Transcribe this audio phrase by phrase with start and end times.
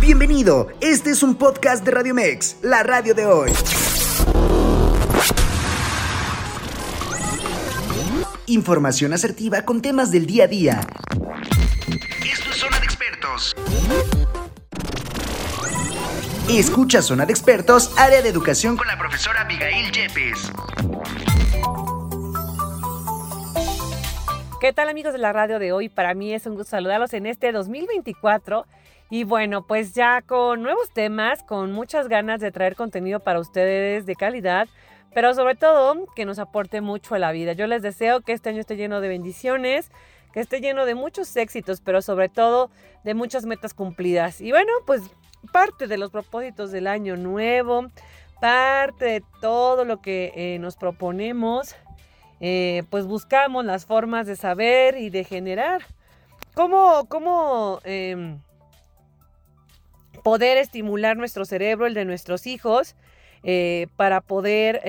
[0.00, 3.50] Bienvenido, este es un podcast de Radio Mex, la radio de hoy.
[8.46, 10.80] Información asertiva con temas del día a día.
[12.30, 13.56] Esto es Zona de Expertos.
[16.50, 20.52] Escucha Zona de Expertos, área de educación con la profesora Abigail Yepes.
[24.58, 25.90] ¿Qué tal amigos de la radio de hoy?
[25.90, 28.64] Para mí es un gusto saludarlos en este 2024
[29.10, 34.06] y bueno, pues ya con nuevos temas, con muchas ganas de traer contenido para ustedes
[34.06, 34.66] de calidad,
[35.12, 37.52] pero sobre todo que nos aporte mucho a la vida.
[37.52, 39.90] Yo les deseo que este año esté lleno de bendiciones,
[40.32, 42.70] que esté lleno de muchos éxitos, pero sobre todo
[43.04, 44.40] de muchas metas cumplidas.
[44.40, 45.02] Y bueno, pues
[45.52, 47.88] parte de los propósitos del año nuevo,
[48.40, 51.76] parte de todo lo que eh, nos proponemos,
[52.40, 55.82] eh, pues buscamos las formas de saber y de generar.
[56.54, 58.40] ¿Cómo, cómo em,
[60.22, 62.96] poder estimular nuestro cerebro, el de nuestros hijos,
[63.42, 64.80] eh, para poder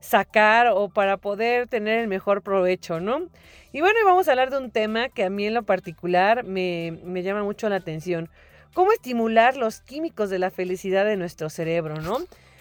[0.00, 3.28] sacar o para poder tener el mejor provecho, ¿no?
[3.72, 6.98] Y bueno, vamos a hablar de un tema que a mí en lo particular me,
[7.04, 8.30] me llama mucho la atención
[8.78, 12.18] cómo estimular los químicos de la felicidad de nuestro cerebro, ¿no?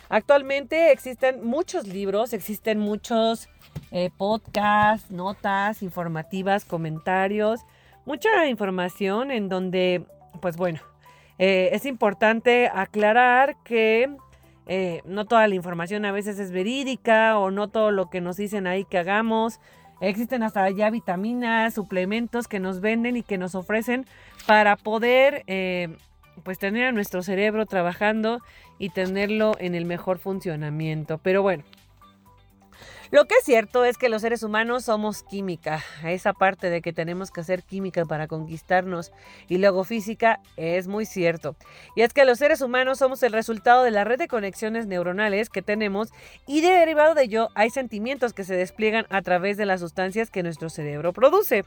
[0.10, 3.50] Actualmente existen muchos libros, existen muchos
[3.92, 7.62] eh, podcasts, notas informativas, comentarios,
[8.06, 10.06] mucha información en donde,
[10.42, 10.80] pues bueno,
[11.40, 14.10] eh, es importante aclarar que
[14.66, 18.38] eh, no toda la información a veces es verídica o no todo lo que nos
[18.38, 19.60] dicen ahí que hagamos.
[20.00, 24.06] Existen hasta ya vitaminas, suplementos que nos venden y que nos ofrecen
[24.46, 25.44] para poder
[26.44, 28.42] pues tener a nuestro cerebro trabajando
[28.80, 31.18] y tenerlo en el mejor funcionamiento.
[31.18, 31.64] Pero bueno,
[33.10, 35.82] lo que es cierto es que los seres humanos somos química.
[36.04, 39.14] Esa parte de que tenemos que hacer química para conquistarnos
[39.48, 41.56] y luego física es muy cierto.
[41.96, 45.50] Y es que los seres humanos somos el resultado de la red de conexiones neuronales
[45.50, 46.10] que tenemos
[46.46, 50.30] y de derivado de ello hay sentimientos que se despliegan a través de las sustancias
[50.30, 51.64] que nuestro cerebro produce.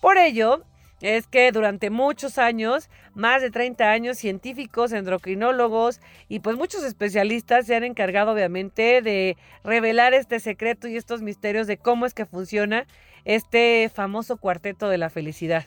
[0.00, 0.62] Por ello,
[1.00, 7.66] es que durante muchos años, más de 30 años, científicos, endocrinólogos y pues muchos especialistas
[7.66, 12.26] se han encargado obviamente de revelar este secreto y estos misterios de cómo es que
[12.26, 12.86] funciona
[13.24, 15.66] este famoso cuarteto de la felicidad.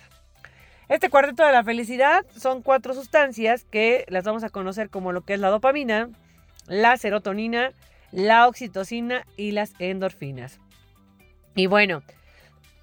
[0.87, 5.21] Este cuarteto de la felicidad son cuatro sustancias que las vamos a conocer como lo
[5.21, 6.09] que es la dopamina,
[6.65, 7.73] la serotonina,
[8.11, 10.59] la oxitocina y las endorfinas.
[11.53, 12.01] Y bueno,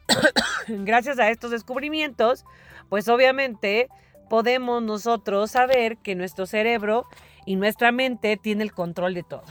[0.69, 2.45] gracias a estos descubrimientos,
[2.89, 3.89] pues obviamente
[4.29, 7.07] podemos nosotros saber que nuestro cerebro
[7.45, 9.45] y nuestra mente tiene el control de todo.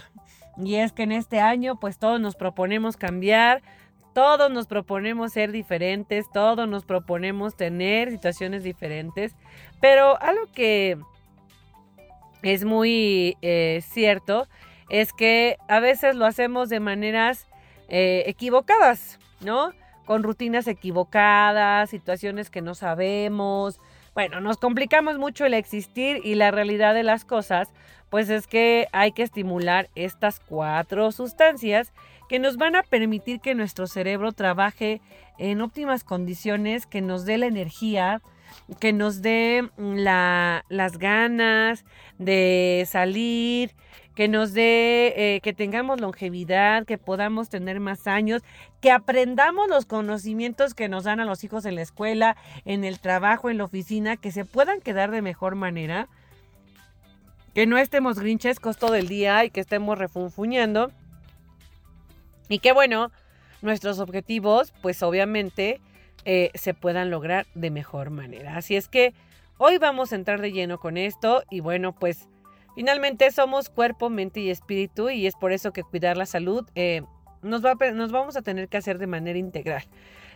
[0.57, 3.61] Y es que en este año pues todos nos proponemos cambiar,
[4.13, 9.35] todos nos proponemos ser diferentes, todos nos proponemos tener situaciones diferentes,
[9.81, 10.97] pero algo que
[12.41, 14.47] es muy eh, cierto
[14.89, 17.47] es que a veces lo hacemos de maneras
[17.89, 19.72] eh, equivocadas, ¿no?
[20.05, 23.79] Con rutinas equivocadas, situaciones que no sabemos.
[24.13, 27.69] Bueno, nos complicamos mucho el existir y la realidad de las cosas,
[28.09, 31.91] pues es que hay que estimular estas cuatro sustancias
[32.29, 35.01] que nos van a permitir que nuestro cerebro trabaje
[35.38, 38.22] en óptimas condiciones, que nos dé la energía,
[38.79, 41.83] que nos dé las ganas
[42.17, 43.75] de salir,
[44.15, 48.41] que nos dé, eh, que tengamos longevidad, que podamos tener más años,
[48.79, 52.99] que aprendamos los conocimientos que nos dan a los hijos en la escuela, en el
[52.99, 56.07] trabajo, en la oficina, que se puedan quedar de mejor manera,
[57.53, 60.91] que no estemos grinchescos todo el día y que estemos refunfuñando.
[62.47, 63.11] Y que bueno,
[63.61, 65.81] nuestros objetivos, pues obviamente,
[66.23, 68.55] eh, se puedan lograr de mejor manera.
[68.55, 69.13] Así es que
[69.57, 72.27] hoy vamos a entrar de lleno con esto y bueno, pues
[72.75, 77.03] Finalmente somos cuerpo, mente y espíritu y es por eso que cuidar la salud eh,
[77.41, 79.83] nos, va nos vamos a tener que hacer de manera integral.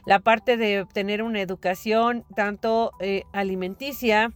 [0.06, 4.32] La parte de tener una educación tanto eh, alimenticia,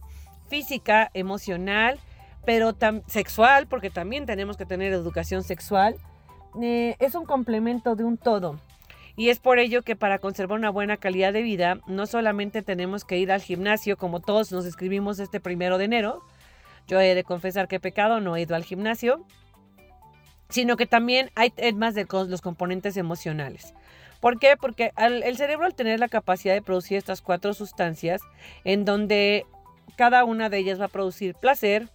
[0.48, 1.98] física, emocional,
[2.44, 5.96] pero sexual, porque también tenemos que tener educación sexual,
[6.60, 8.60] eh, es un complemento de un todo.
[9.16, 13.04] Y es por ello que para conservar una buena calidad de vida, no solamente tenemos
[13.04, 16.22] que ir al gimnasio, como todos nos escribimos este primero de enero,
[16.86, 19.24] yo he de confesar que he pecado, no he ido al gimnasio,
[20.48, 23.74] sino que también hay más de los componentes emocionales.
[24.20, 24.56] ¿Por qué?
[24.56, 28.22] Porque el cerebro al tener la capacidad de producir estas cuatro sustancias,
[28.64, 29.46] en donde
[29.96, 31.88] cada una de ellas va a producir placer,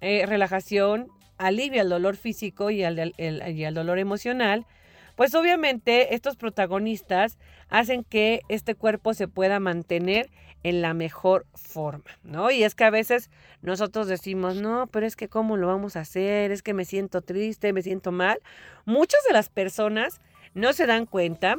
[0.00, 4.66] eh, relajación, alivia el dolor físico y al, y al dolor emocional,
[5.14, 7.38] pues obviamente estos protagonistas
[7.68, 10.30] hacen que este cuerpo se pueda mantener
[10.62, 12.50] en la mejor forma, ¿no?
[12.50, 13.30] Y es que a veces
[13.62, 17.22] nosotros decimos, no, pero es que cómo lo vamos a hacer, es que me siento
[17.22, 18.40] triste, me siento mal.
[18.84, 20.20] Muchas de las personas
[20.54, 21.58] no se dan cuenta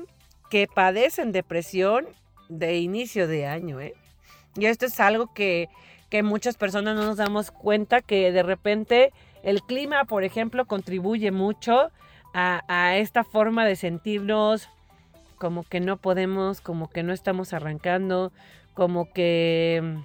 [0.50, 2.06] que padecen depresión
[2.50, 3.94] de inicio de año, ¿eh?
[4.56, 5.69] Y esto es algo que,
[6.09, 9.13] que muchas personas no nos damos cuenta que de repente
[9.44, 11.89] el clima, por ejemplo, contribuye mucho
[12.33, 14.69] a, a esta forma de sentirnos
[15.38, 18.31] como que no podemos, como que no estamos arrancando,
[18.73, 19.97] como que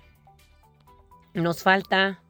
[1.34, 2.20] nos falta,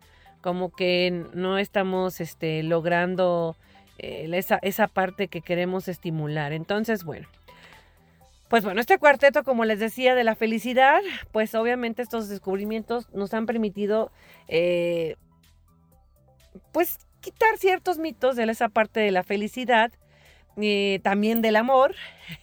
[0.40, 3.56] como que no estamos este, logrando
[3.98, 6.52] eh, esa, esa parte que queremos estimular.
[6.52, 7.28] Entonces, bueno.
[8.48, 11.00] Pues bueno, este cuarteto, como les decía, de la felicidad,
[11.32, 14.12] pues obviamente estos descubrimientos nos han permitido,
[14.46, 15.16] eh,
[16.70, 19.90] pues, quitar ciertos mitos de esa parte de la felicidad,
[20.56, 21.94] eh, también del amor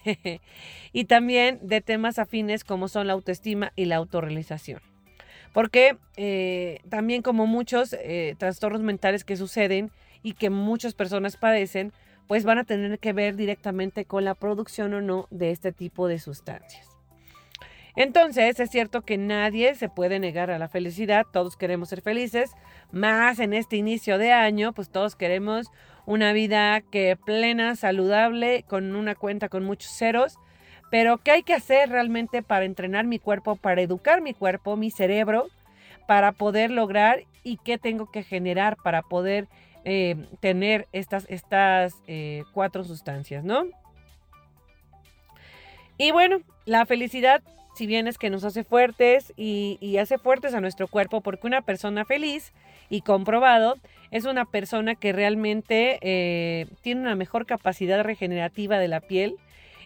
[0.92, 4.80] y también de temas afines como son la autoestima y la autorrealización.
[5.52, 5.96] Porque
[6.88, 7.96] también como muchos
[8.38, 9.92] trastornos mentales que suceden,
[10.24, 11.92] y que muchas personas padecen,
[12.26, 16.08] pues van a tener que ver directamente con la producción o no de este tipo
[16.08, 16.88] de sustancias.
[17.94, 22.50] Entonces, es cierto que nadie se puede negar a la felicidad, todos queremos ser felices,
[22.90, 25.70] más en este inicio de año, pues todos queremos
[26.06, 30.38] una vida que plena, saludable, con una cuenta con muchos ceros,
[30.90, 34.90] pero ¿qué hay que hacer realmente para entrenar mi cuerpo, para educar mi cuerpo, mi
[34.90, 35.48] cerebro,
[36.06, 39.48] para poder lograr y qué tengo que generar para poder
[39.84, 43.64] eh, tener estas, estas eh, cuatro sustancias, ¿no?
[45.98, 47.42] Y bueno, la felicidad,
[47.74, 51.62] si bien es que nos hace fuertes y, hace fuertes a nuestro cuerpo, porque una
[51.62, 52.52] persona feliz
[52.88, 53.74] y comprobado
[54.10, 59.36] es una persona que realmente eh, tiene una mejor capacidad regenerativa de la piel,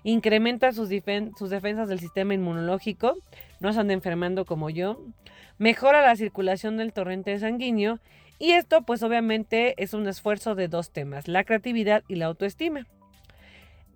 [0.04, 0.90] incrementa sus,
[1.38, 3.16] sus defensas del sistema inmunológico,
[3.60, 5.00] no se anda enfermando como yo,
[5.58, 7.98] mejora la circulación del torrente sanguíneo
[8.38, 12.86] y esto pues obviamente es un esfuerzo de dos temas, la creatividad y la autoestima.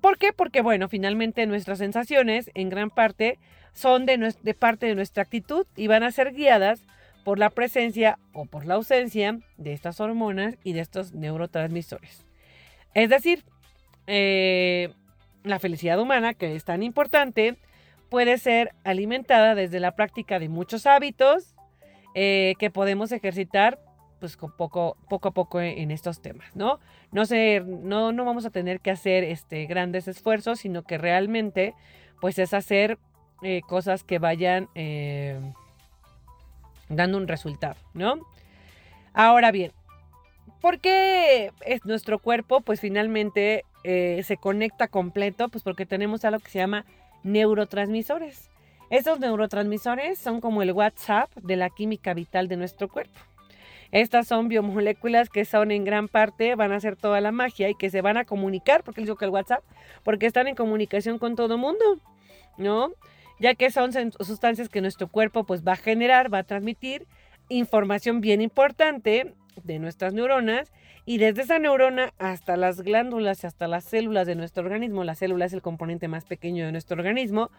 [0.00, 0.33] ¿Por qué?
[0.33, 3.38] Porque bueno, finalmente nuestras sensaciones en gran parte
[3.73, 6.85] son de, parte de nuestra actitud y van a ser guiadas
[7.25, 12.27] por la presencia o por la ausencia de estas hormonas y de estos neurotransmisores.
[12.95, 13.45] Es decir,
[14.07, 14.93] eh,
[15.45, 17.57] la felicidad humana, que es tan importante,
[18.11, 21.55] puede ser alimentada desde la práctica de muchos hábitos
[22.15, 23.79] eh, que podemos ejercitar
[24.21, 26.79] pues poco, a poco en estos temas, no,
[27.11, 31.75] no vamos a tener que hacer este, grandes esfuerzos, sino que realmente
[32.21, 32.99] pues es hacer
[33.43, 35.39] eh, cosas que vayan eh,
[36.89, 38.21] dando un resultado, ¿no?
[39.15, 39.73] Ahora bien,
[40.61, 45.49] ¿por qué es nuestro cuerpo pues finalmente eh, se conecta completo?
[45.49, 46.85] Pues porque tenemos algo que se llama
[47.25, 48.49] neurotransmisores.
[48.91, 53.19] Esos neurotransmisores son como el WhatsApp de la química vital de nuestro cuerpo.
[53.91, 57.75] Estas son biomoléculas que son en gran parte, van a hacer toda la magia y
[57.75, 59.62] que se van a comunicar, porque les digo que el WhatsApp,
[60.03, 61.99] porque están en comunicación con todo mundo,
[62.56, 62.93] ¿no?
[63.43, 63.91] Ya que son
[64.21, 67.09] sustancias que nuestro cuerpo pues va a generar, va a transmitir
[67.49, 69.35] información bien importante
[69.65, 70.71] de nuestras neuronas
[71.06, 75.17] y desde esa neurona hasta las glándulas y hasta las células de nuestro organismo, la
[75.17, 77.50] célula es el componente más pequeño de nuestro organismo,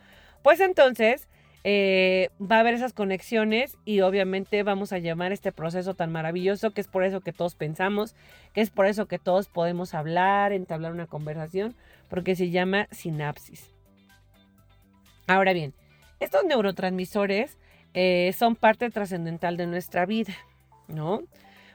[0.41, 1.27] pues entonces
[1.65, 6.71] eh, va a haber esas conexiones y obviamente vamos a llamar este proceso tan maravilloso
[6.71, 8.15] que es por eso que todos pensamos,
[8.53, 11.75] que es por eso que todos podemos hablar, entablar una conversación,
[12.09, 13.73] porque se llama sinapsis.
[15.27, 15.73] Ahora bien,
[16.23, 17.57] estos neurotransmisores
[17.93, 20.33] eh, son parte trascendental de nuestra vida,
[20.87, 21.21] ¿no?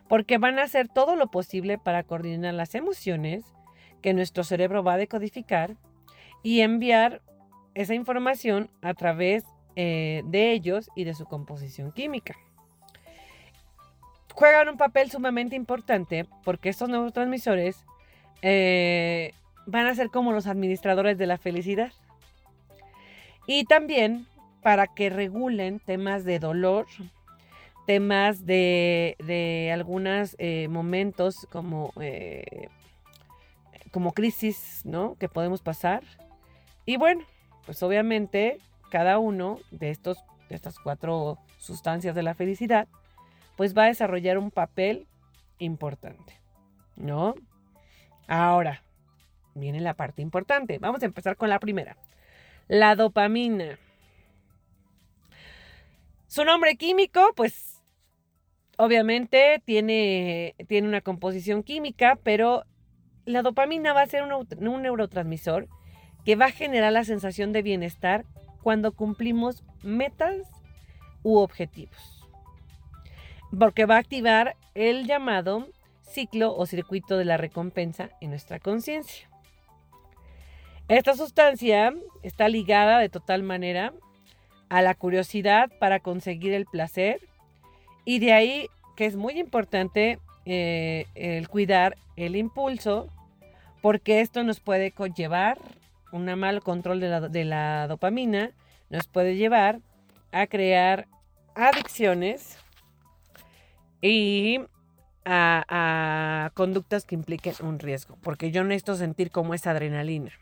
[0.08, 3.44] Porque van a hacer todo lo posible para coordinar las emociones
[4.02, 5.76] que nuestro cerebro va a decodificar
[6.42, 7.20] y enviar
[7.74, 9.44] esa información a través
[9.76, 12.36] eh, de ellos y de su composición química.
[14.34, 17.84] Juegan un papel sumamente importante porque estos neurotransmisores
[18.42, 19.34] eh,
[19.66, 21.92] van a ser como los administradores de la felicidad.
[23.46, 24.26] Y también
[24.68, 26.84] para que regulen temas de dolor,
[27.86, 31.94] temas de, algunos eh, momentos como,
[33.90, 35.14] como crisis, ¿no?
[35.14, 36.02] Que podemos pasar.
[36.84, 37.24] Y bueno,
[37.64, 38.58] pues obviamente
[38.90, 40.18] cada uno de, estos,
[40.50, 42.88] de estas cuatro sustancias de la felicidad,
[43.56, 45.06] pues va a desarrollar un papel
[45.58, 46.38] importante,
[46.94, 47.36] ¿no?
[48.26, 48.82] Ahora,
[49.54, 50.78] viene la parte importante.
[50.78, 51.96] Vamos a empezar con la primera.
[52.66, 53.78] La dopamina.
[56.28, 57.82] Su nombre químico, pues
[58.76, 62.64] obviamente tiene, tiene una composición química, pero
[63.24, 65.68] la dopamina va a ser un, neurotransmisor
[66.26, 68.26] que va a generar la sensación de bienestar
[68.62, 70.36] cuando cumplimos metas
[71.22, 72.28] u objetivos.
[73.58, 75.66] Porque va a activar el llamado
[76.02, 79.30] ciclo o circuito de la recompensa en nuestra conciencia.
[80.88, 83.94] Esta sustancia está ligada de total manera
[84.68, 87.20] a la curiosidad para conseguir el placer
[88.04, 93.08] y de ahí que es muy importante eh, el cuidar el impulso
[93.82, 95.58] porque esto nos puede conllevar
[96.12, 98.52] un mal control de la, dopamina,
[98.90, 99.80] nos puede llevar
[100.32, 101.06] a crear
[101.54, 102.58] adicciones
[104.00, 104.60] y
[105.24, 110.32] a, conductas que impliquen un riesgo, porque yo necesito sentir como esa adrenalina,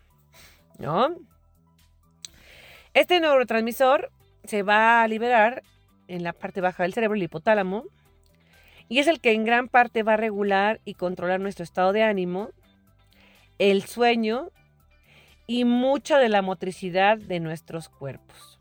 [0.79, 1.09] ¿no?
[2.95, 4.11] Este neurotransmisor
[4.47, 5.63] se va a liberar
[6.09, 7.85] en la parte baja del cerebro, el hipotálamo,
[8.89, 12.03] y es el que en gran parte va a regular y controlar nuestro estado de
[12.03, 12.51] ánimo,
[13.59, 14.51] el sueño
[15.47, 18.61] y mucha de la motricidad de nuestros cuerpos.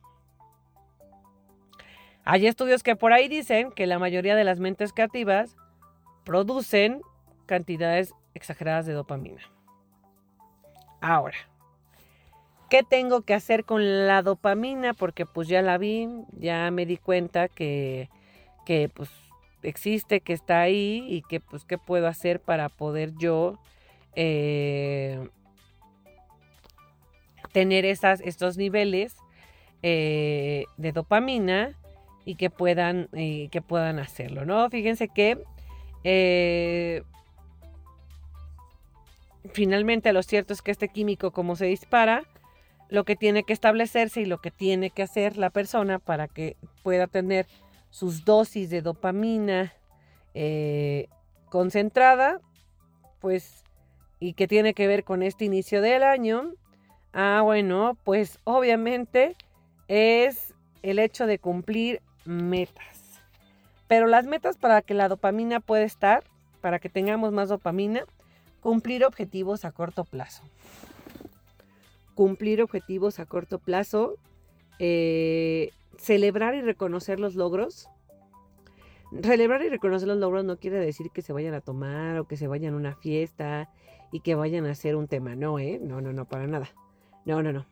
[2.23, 5.55] Hay estudios que por ahí dicen que la mayoría de las mentes creativas
[6.23, 7.01] producen
[7.45, 9.41] cantidades exageradas de dopamina.
[11.01, 11.37] Ahora,
[12.69, 14.93] ¿qué tengo que hacer con la dopamina?
[14.93, 16.07] Porque pues ya la vi,
[16.37, 18.09] ya me di cuenta que,
[18.65, 19.09] que pues
[19.63, 23.59] existe, que está ahí y que pues qué puedo hacer para poder yo
[24.15, 25.27] eh,
[27.51, 29.15] tener esas, estos niveles
[29.83, 31.77] eh, de dopamina
[32.25, 34.69] y que puedan, eh, que puedan hacerlo, ¿no?
[34.69, 35.43] Fíjense que
[39.53, 42.23] finalmente lo cierto es que este químico como se dispara,
[42.89, 46.55] lo que tiene que establecerse y lo que tiene que hacer la persona para que
[46.83, 47.47] pueda tener
[47.89, 49.73] sus dosis de dopamina
[51.49, 52.41] concentrada,
[53.19, 53.63] pues
[54.19, 56.53] y que tiene que ver con este inicio del año,
[57.13, 59.35] ah, bueno, pues obviamente
[59.87, 63.21] es el hecho de cumplir metas.
[63.87, 66.23] Pero las metas para que la dopamina pueda estar,
[66.61, 68.03] para que tengamos más dopamina,
[68.61, 70.43] cumplir objetivos a corto plazo.
[72.15, 74.15] Cumplir objetivos a corto plazo,
[74.79, 77.89] eh, celebrar y reconocer los logros,
[79.21, 82.37] Celebrar y reconocer los logros no quiere decir que se vayan a tomar o que
[82.37, 83.69] se vayan a una fiesta
[84.11, 85.35] y que vayan a hacer un tema.
[85.35, 85.79] No, ¿eh?
[85.81, 86.69] No, no, no, para nada.
[87.23, 87.65] No, no, no.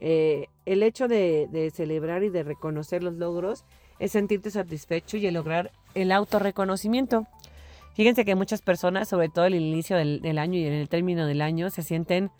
[0.00, 3.64] Eh, el hecho de, celebrar y de reconocer los logros
[3.98, 7.26] es sentirte satisfecho y lograr el autorreconocimiento.
[7.94, 10.88] Fíjense que muchas personas, sobre todo en el inicio del, del, año y en el
[10.88, 12.30] término del año, se sienten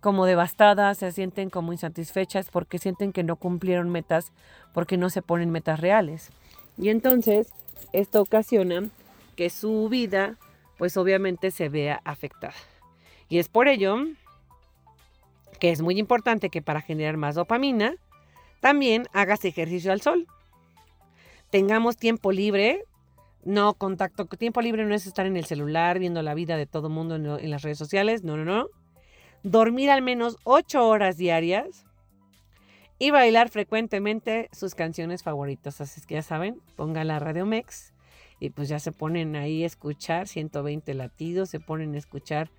[0.00, 4.32] como devastadas, se sienten como insatisfechas porque sienten que no cumplieron metas,
[4.72, 6.30] porque no se ponen metas reales.
[6.76, 7.52] Y entonces
[7.92, 8.88] esto ocasiona
[9.36, 10.36] que su vida
[10.78, 12.54] pues obviamente se vea afectada.
[13.28, 13.98] Y es por ello
[15.58, 17.94] que es muy importante que para generar más dopamina,
[18.60, 20.26] también hagas ejercicio al sol.
[21.50, 22.84] Tengamos tiempo libre,
[23.44, 26.88] no contacto, tiempo libre no es estar en el celular viendo la vida de todo
[26.88, 28.66] mundo en, las redes sociales, no, no, no.
[29.42, 31.84] Dormir al menos 8 horas diarias
[32.98, 35.80] y bailar frecuentemente sus canciones favoritas.
[35.80, 37.92] Así es que ya saben, pongan la Radio Mex
[38.40, 42.50] y pues ya se ponen ahí a escuchar 120 latidos, se ponen a escuchar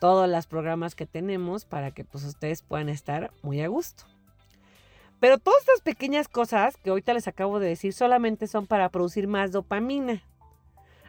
[0.00, 4.04] todos los programas que tenemos para que pues ustedes puedan estar muy a gusto.
[5.20, 9.26] Pero todas estas pequeñas cosas que ahorita les acabo de decir solamente son para producir
[9.26, 10.22] más dopamina.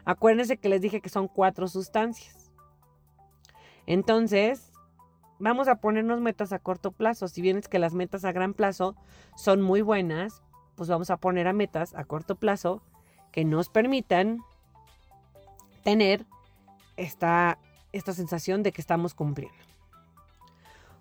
[0.04, 2.50] Acuérdense que les dije que son cuatro sustancias.
[3.86, 4.69] Entonces,
[5.40, 7.26] vamos a ponernos metas a corto plazo.
[7.26, 8.94] Si bien es que las metas a gran plazo
[9.36, 10.42] son muy buenas,
[10.76, 12.82] pues vamos a poner a metas a corto plazo
[13.32, 14.40] que nos permitan
[15.82, 16.26] tener
[16.96, 17.58] esta,
[17.92, 19.56] esta sensación de que estamos cumpliendo.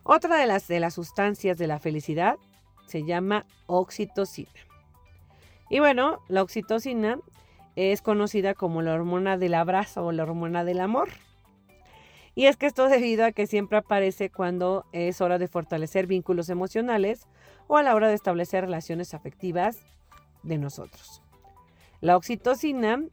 [0.03, 2.37] Otra de las, de las sustancias de la felicidad
[2.87, 4.49] se llama oxitocina.
[5.69, 7.19] Y bueno, la oxitocina
[7.75, 11.09] es conocida como la hormona del abrazo o la hormona del amor.
[12.35, 16.49] Y es que esto debido a que siempre aparece cuando es hora de fortalecer vínculos
[16.49, 17.27] emocionales
[17.67, 19.77] o a la hora de establecer relaciones afectivas
[20.43, 21.21] de nosotros.
[22.01, 23.03] La oxitocina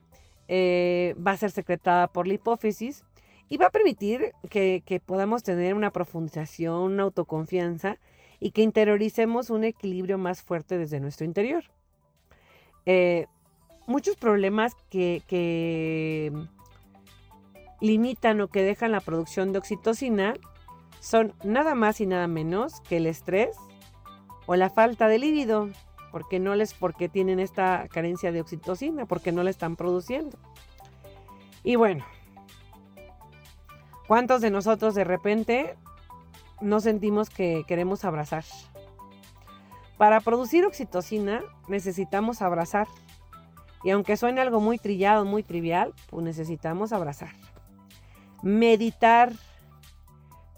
[0.49, 3.05] eh, va a ser secretada por la hipófisis
[3.49, 7.99] y va a permitir que, podamos tener una profundización, una autoconfianza
[8.39, 11.65] y que interioricemos un equilibrio más fuerte desde nuestro interior.
[12.85, 13.27] Eh,
[13.87, 16.33] muchos problemas que, que
[17.87, 20.35] limitan o que dejan la producción de oxitocina
[21.01, 23.57] son nada más y nada menos que el estrés
[24.47, 25.69] o la falta de líbido,
[26.13, 30.39] porque no les porque tienen esta carencia de oxitocina, porque no la están produciendo.
[31.63, 32.05] Y bueno,
[34.07, 35.75] ¿Cuántos de nosotros de repente
[36.61, 38.45] no sentimos que queremos abrazar?
[39.99, 42.87] Para producir oxitocina necesitamos abrazar.
[43.83, 47.31] Y aunque suene algo muy trillado, muy trivial, pues necesitamos abrazar.
[48.43, 49.33] Meditar,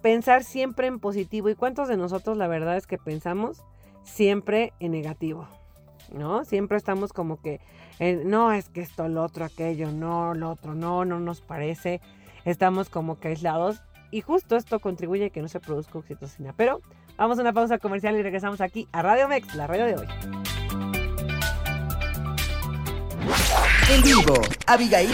[0.02, 1.49] pensar siempre en positivo.
[1.49, 3.64] ¿Y cuántos de nosotros la verdad es que pensamos
[4.02, 5.49] siempre en negativo?
[6.12, 6.44] ¿No?
[6.44, 7.61] Siempre estamos como que,
[8.25, 12.00] no, es que esto, lo otro, aquello, no, lo otro, no, no nos parece
[12.44, 16.54] estamos como que aislados y justo esto contribuye a que no se produzca oxitocina.
[16.56, 16.80] Pero
[17.16, 20.06] vamos a una pausa comercial y regresamos aquí a Radio Mex, la radio de hoy.
[23.90, 24.35] En vivo,
[24.66, 25.08] Abigail.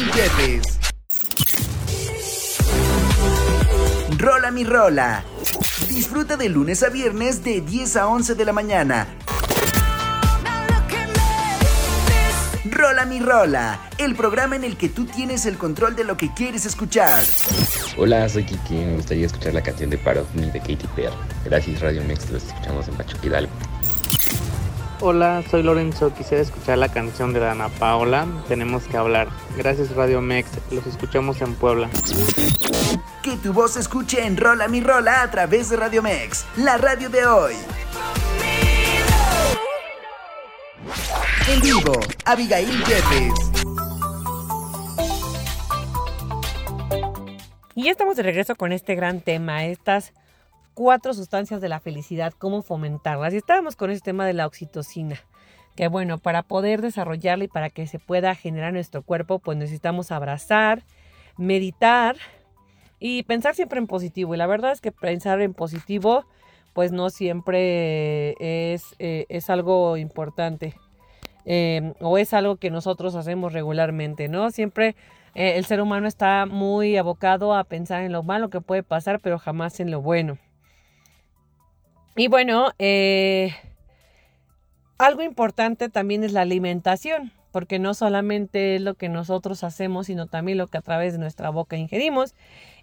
[4.25, 5.23] Rola mi rola.
[5.87, 9.07] Disfruta de lunes a viernes de 10 a 11 de la mañana
[12.64, 16.33] Rola mi rola, el programa en el que tú tienes el control de lo que
[16.33, 17.23] quieres escuchar.
[17.99, 19.99] Hola, soy Kiki, me gustaría escuchar la canción de
[20.33, 21.14] Me de Katy Perry.
[21.45, 23.52] Gracias Radio Mix, los escuchamos en Pachuca Hidalgo.
[25.06, 29.28] Hola, soy Lorenzo, quisiera escuchar la canción de Dana Paola, tenemos que hablar.
[29.54, 31.90] Gracias Radio Mex, los escuchamos en Puebla.
[33.23, 37.11] Que tu voz escuche en Rola mi rola a través de Radio Mex, la radio
[37.11, 37.52] de hoy.
[41.50, 43.52] En vivo, Abigail Jeffes.
[47.75, 50.14] Y ya estamos de regreso con este gran tema, estas
[50.75, 53.33] cuatro sustancias de la felicidad, cómo fomentarlas.
[53.33, 55.16] Y estábamos con este tema de la oxitocina,
[55.76, 59.57] que bueno, para poder desarrollarla y para que se pueda generar en nuestro cuerpo, pues
[59.57, 60.83] necesitamos abrazar,
[61.37, 62.16] meditar
[62.99, 64.35] y pensar siempre en positivo.
[64.35, 66.26] Y la verdad es que pensar en positivo,
[66.75, 70.75] pues no siempre es, eh, es algo importante.
[71.47, 74.50] Em, o es algo que nosotros hacemos regularmente, ¿no?
[74.50, 74.97] Siempre
[75.35, 79.21] eh, el ser humano está muy abocado a pensar en lo malo que puede pasar,
[79.21, 80.38] pero jamás en lo bueno.
[82.16, 83.54] Y bueno, eh,
[84.99, 90.27] algo importante también es la alimentación, porque no solamente es lo que nosotros hacemos, sino
[90.27, 92.35] también lo que a través de nuestra boca ingerimos.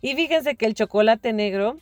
[0.02, 1.78] Y fíjense que el chocolate negro,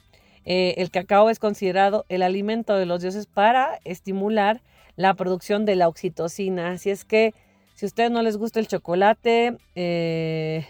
[0.45, 4.61] eh, el cacao es considerado el alimento de los dioses para estimular
[4.95, 6.71] la producción de la oxitocina.
[6.71, 7.33] Así es que
[7.73, 10.67] si a ustedes no les gusta el chocolate, eh,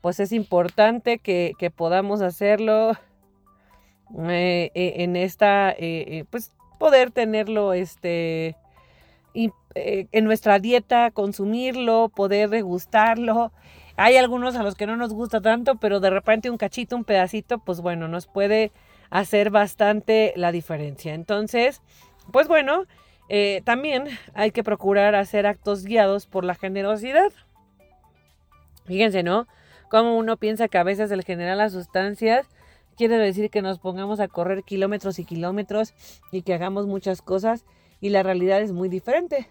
[0.00, 2.92] pues es importante que, podamos hacerlo
[4.18, 5.74] eh, eh, en esta,
[6.30, 8.56] pues poder tenerlo este,
[9.34, 13.52] en nuestra dieta, consumirlo, poder degustarlo.
[13.96, 17.04] Hay algunos a los que no nos gusta tanto, pero de repente un cachito, un
[17.04, 18.72] pedacito, pues bueno, nos puede
[19.10, 21.14] hacer bastante la diferencia.
[21.14, 21.82] Entonces,
[22.32, 22.86] pues bueno,
[23.28, 27.32] eh, también hay que procurar hacer actos guiados por la generosidad.
[28.86, 29.46] Fíjense, ¿no?
[29.88, 32.48] Como uno piensa que a veces el generar las sustancias
[33.00, 35.94] quiere decir que nos pongamos a correr kilómetros y kilómetros
[36.32, 37.64] y que hagamos muchas cosas
[37.98, 39.48] y la realidad es muy diferente.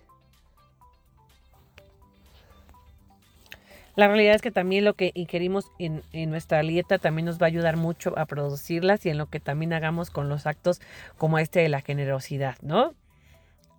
[3.96, 7.48] La realidad es que también lo que ingerimos en, nuestra dieta también nos va a
[7.48, 10.80] ayudar mucho a producirlas y en lo que también hagamos con los actos
[11.18, 12.94] como este de la generosidad, ¿no?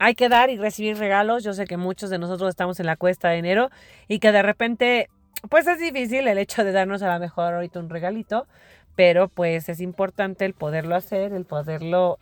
[0.01, 1.45] hay que dar y recibir regalos.
[1.45, 3.71] Yo sé que muchos de nosotros estamos en la cuesta de enero
[4.09, 5.11] y que de repente,
[5.49, 8.49] pues es difícil el hecho de darnos a lo mejor ahorita un regalito,
[8.97, 12.19] pero pues es importante el poderlo hacer, el poderlo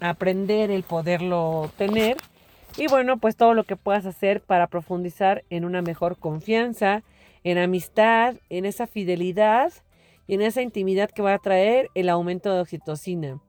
[0.00, 2.16] aprender, el poderlo tener.
[2.76, 7.02] Y bueno, pues todo lo que puedas hacer para profundizar en una mejor confianza,
[7.44, 9.72] en amistad, en esa fidelidad
[10.26, 13.40] y en esa intimidad que va a traer el aumento de oxitocina.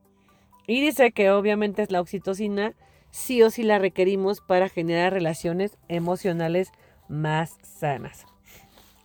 [0.68, 2.74] Y dice que obviamente es la oxitocina
[3.12, 6.72] sí o sí la requerimos para generar relaciones emocionales
[7.08, 8.26] más sanas.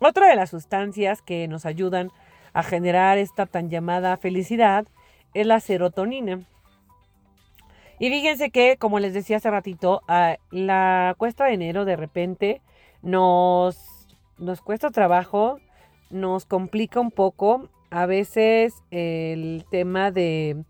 [0.00, 2.12] Otra de las sustancias que nos ayudan a
[2.62, 4.86] generar esta tan llamada felicidad
[5.34, 6.40] es la serotonina.
[7.98, 10.02] Y fíjense que, como les decía hace ratito,
[10.50, 12.60] la cuesta de enero de repente
[13.02, 14.06] nos,
[14.38, 15.58] nos cuesta trabajo,
[16.10, 17.68] nos complica un poco.
[17.90, 20.62] A veces el tema de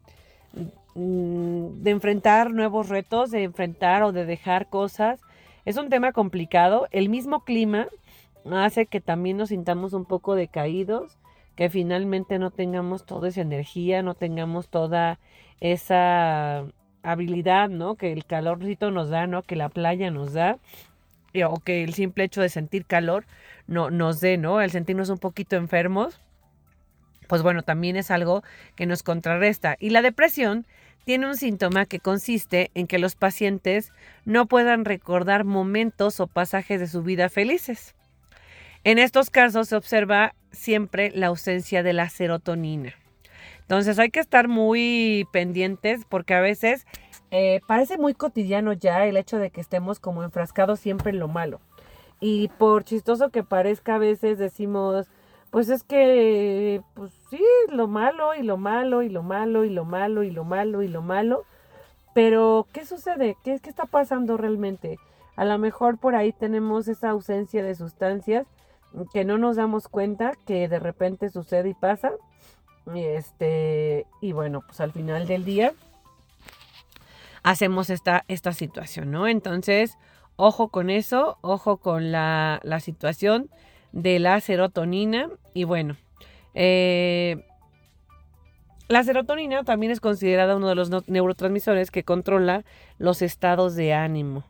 [1.01, 5.20] Mm, de enfrentar nuevos retos, de enfrentar o de dejar cosas.
[5.64, 6.88] Es un tema complicado.
[6.90, 7.87] El mismo clima
[8.51, 11.16] hace que también nos sintamos un poco decaídos,
[11.59, 15.18] que finalmente no tengamos toda esa energía, no tengamos toda
[15.59, 16.64] esa
[17.03, 17.97] habilidad, ¿no?
[17.97, 19.42] Que el calorcito nos da, ¿no?
[19.42, 20.61] Que la playa nos da,
[21.44, 23.27] o que el simple hecho de sentir calor
[23.66, 24.61] no, nos dé, ¿no?
[24.61, 26.21] El sentirnos un poquito enfermos,
[27.27, 28.44] pues bueno, también es algo
[28.77, 29.77] que nos contrarresta.
[29.81, 30.64] Y la depresión
[31.03, 33.92] tiene un síntoma que consiste en que los pacientes
[34.25, 37.97] no puedan recordar momentos o pasajes de su vida felices.
[38.88, 42.94] En estos casos se observa siempre la ausencia de la serotonina.
[43.61, 46.87] Entonces hay que estar muy pendientes porque a veces
[47.31, 51.29] eh, parece muy cotidiano ya el hecho de que estemos como enfrascados siempre en lo
[51.29, 51.61] malo.
[52.18, 55.07] Y por chistoso que parezca a veces decimos,
[55.51, 59.85] pues es que, pues sí, lo malo y lo malo y lo malo y lo
[59.85, 61.44] malo y lo malo y lo malo.
[62.14, 63.37] Pero, ¿qué sucede?
[63.44, 64.96] ¿Qué, qué está pasando realmente?
[65.37, 68.46] A lo mejor por ahí tenemos esa ausencia de sustancias
[69.12, 72.12] que no nos damos cuenta que de repente sucede y pasa.
[72.94, 75.72] Y este, y bueno, pues al final del día
[77.42, 79.29] hacemos esta, esta situación, ¿no?
[79.29, 79.98] Entonces,
[80.37, 83.51] ojo con eso, ojo con la, la situación
[83.92, 85.29] de la serotonina.
[85.55, 85.96] Y bueno,
[86.55, 87.44] eh,
[88.88, 92.64] la serotonina también es considerada uno de los neurotransmisores que controla
[92.98, 94.44] los estados de ánimo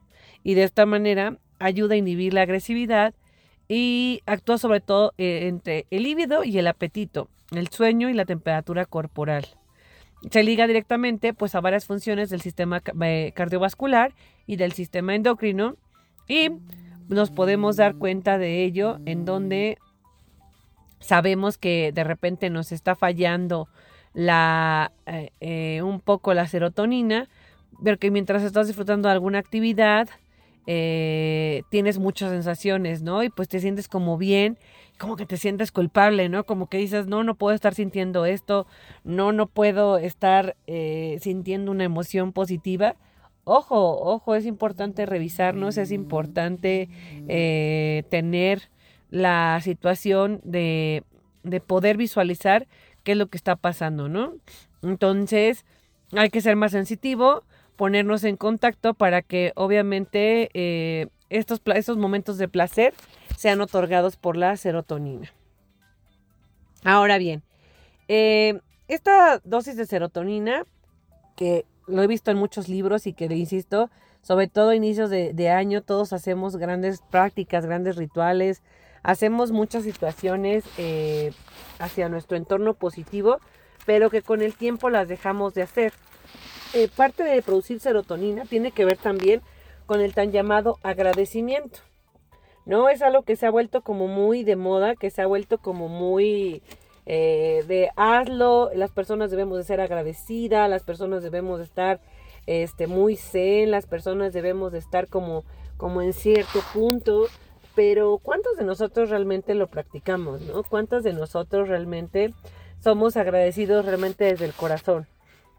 [0.45, 3.15] y de esta manera ayuda a inhibir la agresividad
[3.69, 8.25] y actúa sobre todo eh, entre el líbido y el apetito, el sueño y la
[8.25, 9.47] temperatura corporal.
[10.31, 14.15] Se liga directamente pues a varias funciones del sistema eh, cardiovascular
[14.47, 15.77] y del sistema endocrino
[16.27, 16.51] y
[17.09, 19.79] nos podemos dar cuenta de ello en donde
[20.99, 23.69] sabemos que de repente nos está fallando
[24.13, 27.29] la eh, un poco la serotonina,
[27.85, 30.09] pero que mientras estás disfrutando de alguna actividad,
[30.71, 33.23] eh, tienes muchas sensaciones, ¿no?
[33.23, 34.59] Y pues te sientes como bien,
[34.99, 36.45] como que te sientes culpable, ¿no?
[36.45, 38.67] Como que dices, no, no puedo estar sintiendo esto,
[39.03, 42.97] no, no puedo estar eh, sintiendo una emoción positiva.
[43.45, 46.91] Ojo, ojo, es importante revisarnos, es importante
[47.29, 48.69] eh, tener
[49.09, 51.03] la situación de,
[51.45, 52.67] de poder visualizar
[53.05, 54.35] qué es lo que está pasando, ¿no?
[54.83, 55.65] Entonces,
[56.13, 57.45] hay que ser más sensitivo,
[57.79, 62.93] ponernos en contacto para que obviamente eh, estos, estos momentos de placer
[63.37, 65.33] sean otorgados por la serotonina.
[66.83, 67.45] Ahora bien,
[68.09, 70.65] eh, esta dosis de serotonina,
[71.37, 73.91] que lo he visto en muchos libros y que le insisto,
[74.23, 78.61] sobre todo a inicios de, año, todos hacemos grandes prácticas, grandes rituales,
[79.05, 81.33] hacemos muchas situaciones eh,
[81.79, 83.39] hacia nuestro entorno positivo,
[83.87, 85.93] pero que con el tiempo las dejamos de hacer.
[86.75, 89.41] Eh, parte de producir serotonina tiene que ver también
[89.87, 91.81] con el tan llamado agradecimiento.
[92.67, 92.91] ¿No?
[92.91, 95.89] Es algo que se ha vuelto como muy de moda, que se ha vuelto como
[95.89, 96.63] muy
[97.07, 102.01] eh, de hazlo, las personas debemos de ser agradecidas, las personas debemos de estar
[102.47, 105.45] este, muy zen, las personas debemos de estar como,
[105.79, 107.27] como en cierto punto,
[107.75, 110.43] pero ¿cuántos de nosotros realmente lo practicamos?
[110.43, 110.63] ¿no?
[110.65, 112.35] ¿Cuántos de nosotros realmente
[112.81, 115.07] somos agradecidos realmente desde el corazón?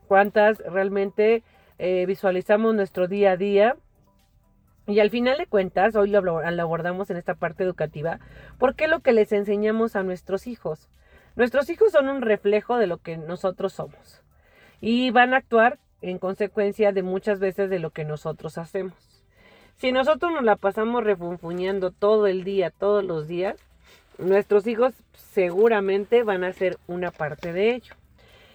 [0.09, 1.43] Cuántas realmente
[1.77, 3.77] eh, visualizamos nuestro día a día.
[4.87, 8.19] Y al final de cuentas, hoy lo, abordamos en esta parte educativa,
[8.57, 10.89] porque es lo que les enseñamos a nuestros hijos.
[11.35, 14.23] Nuestros hijos son un reflejo de lo que nosotros somos
[14.81, 18.95] y van a actuar en consecuencia de muchas veces de lo que nosotros hacemos.
[19.77, 23.57] Si nosotros nos la pasamos refunfuñando todo el día, todos los días,
[24.17, 27.98] nuestros hijos seguramente van a ser una parte de ello.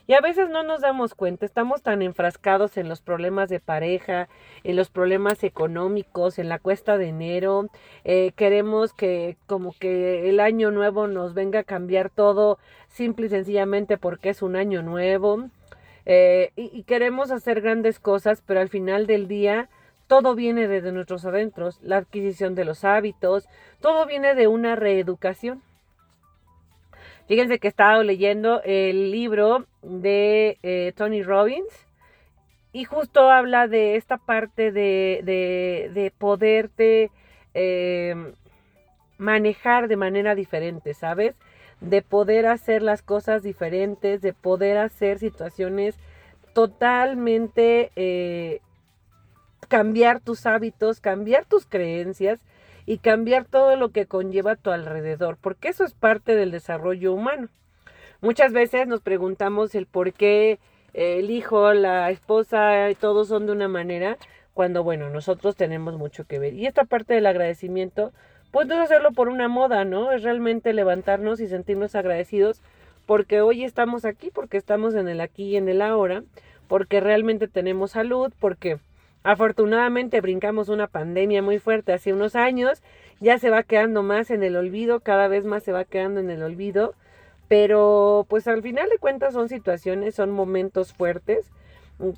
[0.07, 4.29] Y a veces no nos damos cuenta, estamos tan enfrascados en los problemas de pareja,
[4.63, 7.69] en los problemas económicos, en la cuesta de enero.
[8.05, 13.31] Eh, queremos que como que el año nuevo nos venga a cambiar todo simple y
[13.31, 15.49] sencillamente porque es un año nuevo.
[16.07, 19.71] Eh, y, queremos hacer grandes cosas, pero al final del día
[20.07, 23.49] todo viene desde nuestros adentros, la adquisición de los hábitos,
[23.81, 25.63] todo viene de una reeducación.
[27.27, 31.87] Fíjense que he estado leyendo el libro de eh, Tony Robbins
[32.73, 35.23] y justo habla de esta parte de,
[35.95, 37.11] de, poderte
[37.55, 38.33] em,
[39.17, 41.35] manejar de manera diferente, ¿sabes?
[41.81, 45.97] De poder hacer las cosas diferentes, de poder hacer situaciones
[46.53, 48.61] totalmente, eh,
[49.69, 52.41] cambiar tus hábitos, cambiar tus creencias
[52.87, 57.13] y cambiar todo lo que conlleva a tu alrededor, porque eso es parte del desarrollo
[57.13, 57.49] humano.
[58.21, 60.59] Muchas veces nos preguntamos el por qué
[60.93, 64.17] el hijo, la esposa, todos son de una manera,
[64.55, 66.55] cuando bueno, nosotros tenemos mucho que ver.
[66.55, 68.13] Y esta parte del agradecimiento,
[68.53, 70.13] pues no es hacerlo por una moda, ¿no?
[70.13, 72.63] Es realmente levantarnos y sentirnos agradecidos
[73.07, 76.23] porque hoy estamos aquí, porque estamos en el aquí y en el ahora,
[76.69, 78.79] porque realmente tenemos salud, porque
[79.25, 82.83] Afortunadamente brincamos una pandemia muy fuerte hace unos años,
[83.21, 86.29] ya se va quedando más en el olvido, cada vez más se va quedando en
[86.29, 86.93] el olvido,
[87.49, 91.51] pero pues al final de cuentas son situaciones, son momentos fuertes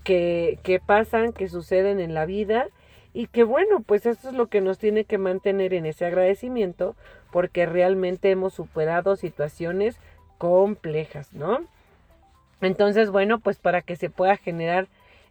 [0.02, 2.66] que, que pasan, que suceden en la vida
[3.12, 6.96] y que bueno, pues eso es lo que nos tiene que mantener en ese agradecimiento
[7.30, 10.00] porque realmente hemos superado situaciones
[10.38, 11.60] complejas, ¿no?
[12.60, 14.88] Entonces, bueno, pues para que se pueda generar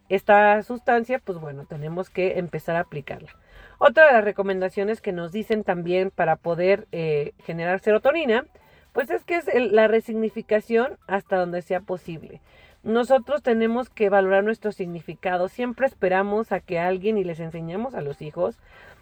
[0.08, 3.34] esta sustancia, pues bueno, tenemos que empezar a aplicarla.
[3.78, 8.46] Otra de las recomendaciones que nos dicen también para poder eh, generar serotonina,
[8.92, 12.40] pues es que es la resignificación hasta donde sea posible.
[12.82, 15.48] Nosotros tenemos que valorar nuestro significado.
[15.48, 18.58] Siempre esperamos a que alguien, y les enseñamos a los hijos,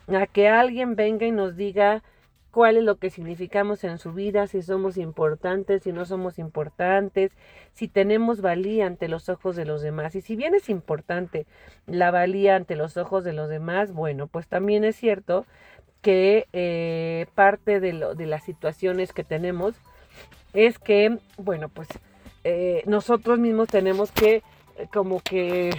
[0.08, 2.02] a que alguien venga y nos diga
[2.54, 7.32] cuál es lo que significamos en su vida, si somos importantes, si no somos importantes,
[7.72, 10.14] si tenemos valía ante los ojos de los demás.
[10.14, 11.46] Y si bien es importante
[11.88, 15.46] la valía ante los ojos de los demás, bueno, pues también es cierto
[16.00, 19.74] que eh, parte de, las situaciones que tenemos
[20.52, 21.88] es que, bueno, pues
[22.44, 24.44] eh, nosotros mismos tenemos que
[24.76, 25.70] eh, como que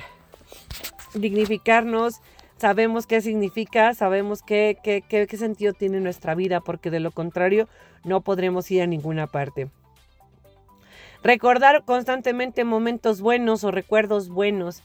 [1.14, 2.16] dignificarnos,
[2.58, 7.12] sabemos qué significa, sabemos qué, qué, qué, qué sentido tiene nuestra vida, porque de lo
[7.12, 7.68] contrario
[8.04, 9.70] no podremos ir a ninguna parte.
[11.24, 14.84] Recordar constantemente momentos buenos o recuerdos buenos.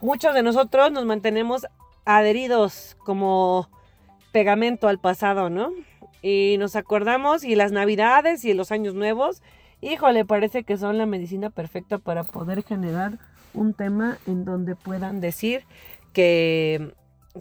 [0.00, 1.66] Muchos de nosotros nos mantenemos
[2.04, 3.68] adheridos como
[4.32, 5.70] pegamento al pasado, ¿no?
[6.22, 9.42] Y nos acordamos y las navidades y los años nuevos
[9.80, 13.18] híjole, parece que son la medicina perfecta para poder generar
[13.54, 15.64] un tema en donde puedan decir
[16.12, 16.94] que,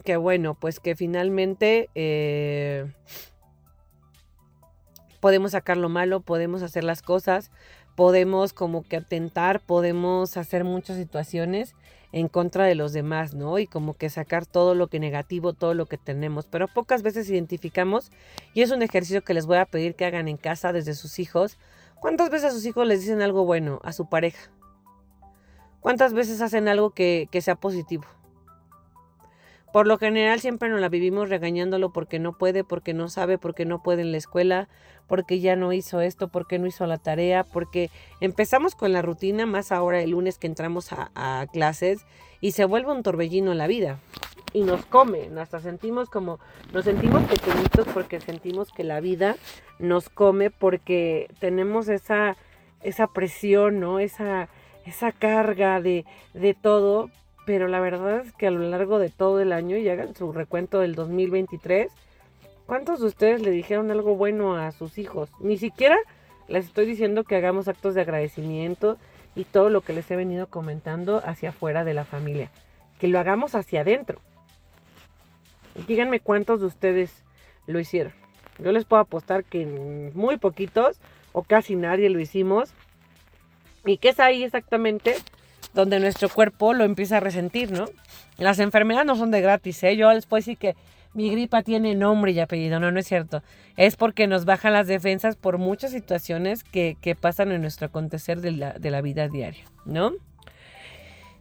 [0.04, 2.92] que bueno, pues que finalmente eh,
[5.20, 7.52] podemos sacar lo malo, podemos hacer las cosas,
[7.96, 11.76] podemos como que atentar, podemos hacer muchas situaciones
[12.12, 13.60] en contra de los demás, ¿no?
[13.60, 17.30] Y como que sacar todo lo que negativo, todo lo que tenemos, pero pocas veces
[17.30, 18.12] identificamos
[18.54, 21.20] y es un ejercicio que les voy a pedir que hagan en casa desde sus
[21.20, 21.58] hijos
[22.00, 24.52] ¿Cuántas veces a sus hijos les dicen algo bueno a su pareja?
[25.80, 28.04] ¿Cuántas veces hacen algo que, sea positivo?
[29.76, 33.66] Por lo general siempre nos la vivimos regañándolo porque no puede, porque no sabe, porque
[33.66, 34.70] no puede en la escuela,
[35.06, 39.46] porque ya no hizo esto, porque no hizo la tarea, porque empezamos con la rutina,
[39.46, 42.06] más ahora el lunes que entramos a, clases
[42.40, 44.00] y se vuelve un torbellino la vida
[44.54, 46.40] y nos come, hasta sentimos como,
[46.72, 49.36] nos sentimos pequeñitos porque sentimos que la vida
[49.78, 52.38] nos come porque tenemos esa,
[52.82, 54.00] esa presión, ¿no?
[54.00, 54.48] Esa,
[54.86, 57.10] esa carga de, de todo,
[57.46, 60.32] pero la verdad es que a lo largo de todo el año, y hagan su
[60.32, 61.92] recuento del 2023,
[62.66, 65.30] ¿cuántos de ustedes le dijeron algo bueno a sus hijos?
[65.40, 65.98] Ni siquiera
[66.48, 68.98] les estoy diciendo que hagamos actos de agradecimiento
[69.36, 72.50] y todo lo que les he venido comentando hacia afuera de la familia,
[73.00, 74.20] que lo hagamos hacia adentro.
[75.88, 77.24] Díganme cuántos de ustedes
[77.68, 78.14] lo hicieron.
[78.60, 79.66] Yo les puedo apostar que
[80.14, 81.00] muy poquitos
[81.34, 82.74] o casi nadie lo hicimos.
[83.86, 85.16] Y que es ahí exactamente
[85.76, 87.86] donde nuestro cuerpo lo empieza a resentir, ¿no?
[88.38, 89.96] Las enfermedades no son de gratis, ¿eh?
[89.96, 90.76] Yo les puedo decir que
[91.14, 93.44] mi gripa tiene nombre y apellido, no, no es cierto.
[93.78, 98.52] Es porque nos bajan las defensas por muchas situaciones que, pasan en nuestro acontecer de
[98.52, 100.14] la, de la vida diaria, ¿no?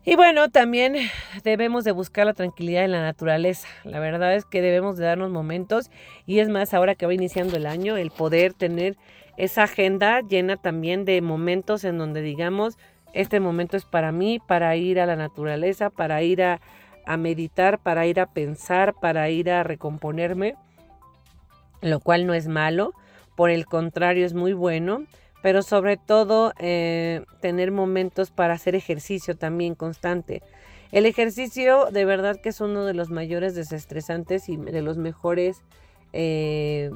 [0.05, 0.97] Y bueno, también
[1.45, 3.69] debemos de buscar la tranquilidad en la naturaleza.
[3.85, 5.91] La verdad es que debemos de darnos momentos
[6.27, 8.97] y es más, ahora que va iniciando el año, el poder tener
[9.37, 12.77] esa agenda llena también de momentos en donde digamos,
[13.15, 16.61] este momento es para mí, para ir a la naturaleza, para ir a,
[17.19, 20.57] meditar, para ir a pensar, para ir a recomponerme,
[21.81, 22.93] lo cual no es malo,
[23.37, 25.05] por el contrario es muy bueno
[25.45, 30.43] pero sobre todo eh, tener momentos para hacer ejercicio también constante.
[30.91, 35.61] El ejercicio de verdad que es uno de los mayores desestresantes y de los mejores
[36.15, 36.89] eh,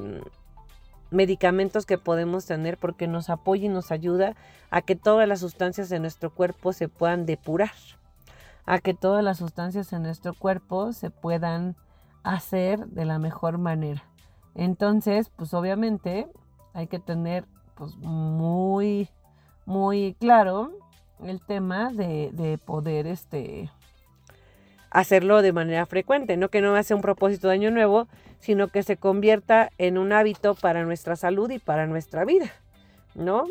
[1.11, 4.35] medicamentos que podemos tener porque nos apoya y nos ayuda
[4.69, 7.71] a que todas las sustancias de nuestro cuerpo se puedan depurar,
[8.65, 11.75] a que todas las sustancias en nuestro cuerpo se puedan
[12.23, 14.03] hacer de la mejor manera.
[14.55, 16.27] Entonces, pues obviamente
[16.73, 17.45] hay que tener
[17.75, 19.09] pues muy,
[19.65, 20.71] muy claro
[21.23, 23.71] el tema de, poder este,
[24.91, 28.07] hacerlo de manera frecuente, no que no sea un propósito de año nuevo,
[28.39, 32.47] sino que se convierta en un hábito para nuestra salud y para nuestra vida,
[33.15, 33.45] ¿no?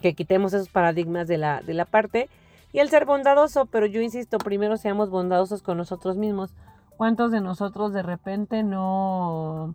[0.00, 2.28] Que quitemos esos paradigmas de la, de la parte
[2.72, 6.54] y el ser bondadoso, pero yo insisto, primero seamos bondadosos con nosotros mismos.
[6.96, 9.74] ¿Cuántos de nosotros de repente no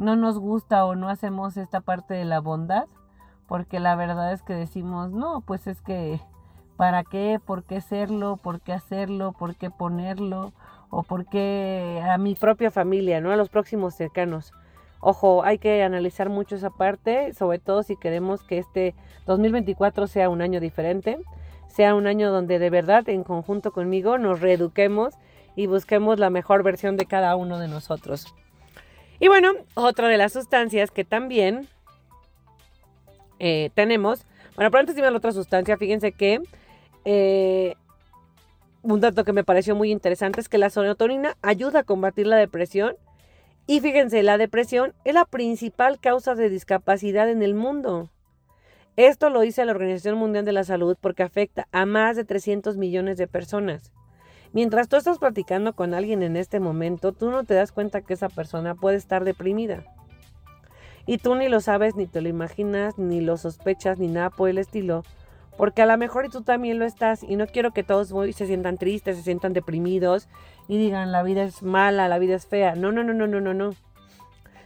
[0.00, 2.86] no nos gusta o no hacemos esta parte de la bondad,
[3.46, 6.20] porque la verdad es que decimos, no, pues es que,
[6.80, 7.38] ¿para qué?
[7.44, 8.38] ¿Por qué serlo?
[8.38, 9.34] ¿Por qué hacerlo?
[9.38, 10.54] ¿Por qué ponerlo?
[10.88, 13.32] ¿O por qué a mi propia familia, ¿no?
[13.32, 14.54] A los próximos cercanos.
[15.00, 18.94] Ojo, hay que analizar mucho esa parte, sobre todo si queremos que este
[19.26, 21.18] 2024 sea un año diferente,
[21.68, 25.12] sea un año donde de verdad en conjunto conmigo nos reeduquemos
[25.56, 28.34] y busquemos la mejor versión de cada uno de nosotros.
[29.18, 31.68] Y bueno, otra de las sustancias que también
[33.38, 34.24] eh, tenemos,
[34.56, 36.40] bueno, pero antes de ir a la otra sustancia, fíjense que
[37.04, 37.74] eh,
[38.82, 42.36] un dato que me pareció muy interesante es que la serotonina ayuda a combatir la
[42.36, 42.96] depresión.
[43.66, 48.10] Y fíjense, la depresión es la principal causa de discapacidad en el mundo.
[48.96, 52.76] Esto lo dice la Organización Mundial de la Salud porque afecta a más de 300
[52.76, 53.92] millones de personas.
[54.52, 58.14] Mientras tú estás platicando con alguien en este momento, tú no te das cuenta que
[58.14, 59.84] esa persona puede estar deprimida.
[61.06, 64.48] Y tú ni lo sabes, ni te lo imaginas, ni lo sospechas, ni nada por
[64.48, 65.04] el estilo.
[65.60, 67.22] Porque a lo mejor tú también lo estás.
[67.22, 70.26] Y no quiero que todos se sientan tristes, se sientan deprimidos
[70.68, 72.74] y digan la vida es mala, la vida es fea.
[72.76, 73.74] No, no, no, no, no, no, no.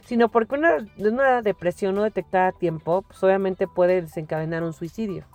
[0.05, 5.25] Sino porque una, una depresión no detectada a tiempo, pues obviamente puede desencadenar un suicidio.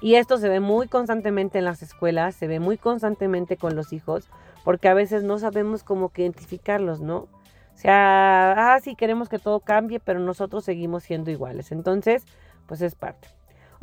[0.00, 3.92] Y esto se ve muy constantemente en las escuelas, se ve muy constantemente con los
[3.92, 4.30] hijos,
[4.64, 7.16] porque a veces no sabemos cómo identificarlos, ¿no?
[7.18, 7.28] O
[7.74, 11.72] sea, ah, sí queremos que todo cambie, pero nosotros seguimos siendo iguales.
[11.72, 12.24] Entonces,
[12.66, 13.28] pues es parte.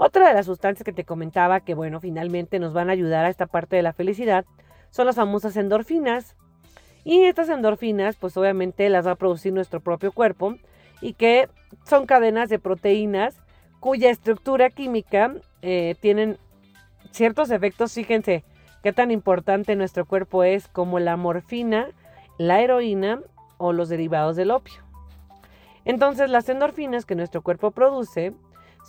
[0.02, 3.30] Otra de las sustancias que te comentaba que, bueno, finalmente nos van a ayudar a
[3.30, 4.46] esta parte de la felicidad
[4.92, 6.38] son las famosas endorfinas.
[7.04, 10.56] Y estas endorfinas, pues obviamente las va a producir nuestro propio cuerpo
[11.02, 11.50] y que
[11.84, 13.42] son cadenas de proteínas
[13.82, 16.38] cuya estructura química eh, tienen
[17.12, 18.46] ciertos efectos, fíjense
[18.82, 21.90] qué tan importante nuestro cuerpo es como la morfina,
[22.38, 23.20] la heroína
[23.58, 24.82] o los derivados del opio.
[25.84, 28.34] Entonces las endorfinas que nuestro cuerpo produce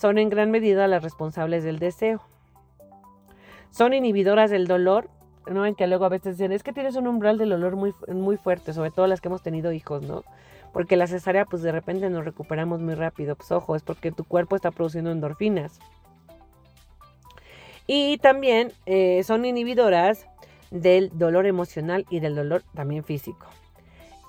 [0.01, 2.23] son en gran medida las responsables del deseo.
[3.71, 5.11] Son inhibidoras del dolor.
[5.47, 7.93] No ven que luego a veces dicen, es que tienes un umbral del dolor muy,
[8.09, 10.25] muy fuerte, sobre todo las que hemos tenido hijos, ¿no?
[10.73, 13.37] Porque la cesárea, pues de repente nos recuperamos muy rápido.
[13.37, 15.79] Pues ojo, es porque tu cuerpo está produciendo endorfinas.
[17.87, 20.27] Y también eh, son inhibidoras
[20.71, 23.47] del dolor emocional y del dolor también físico.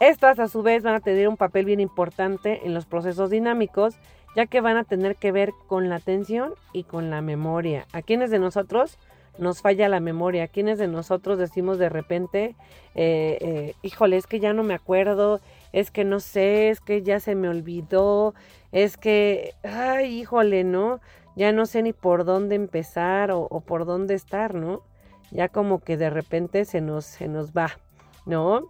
[0.01, 3.95] Estas a su vez van a tener un papel bien importante en los procesos dinámicos,
[4.35, 7.85] ya que van a tener que ver con la atención y con la memoria.
[7.91, 8.97] ¿A quiénes de nosotros
[9.37, 10.45] nos falla la memoria?
[10.45, 12.55] ¿A quiénes de nosotros decimos de repente,
[12.95, 15.41] eh, eh, híjole, es que ya no me acuerdo,
[15.73, 18.33] es que no sé, es que ya se me olvidó,
[18.71, 20.99] es que, ay, híjole, ¿no?
[21.35, 24.81] ya no sé ni por dónde empezar o, por dónde estar, ¿no?
[25.31, 27.71] Ya como que de repente se nos, se nos va,
[28.25, 28.67] ¿no?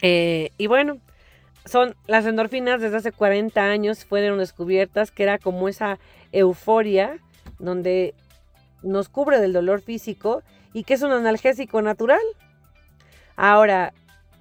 [0.00, 0.98] Eh, y bueno,
[1.64, 5.98] son las endorfinas desde hace 40 años fueron descubiertas que era como esa
[6.32, 7.18] euforia
[7.58, 8.14] donde
[8.82, 10.42] nos cubre del dolor físico
[10.72, 12.20] y que es un analgésico natural.
[13.36, 13.92] Ahora,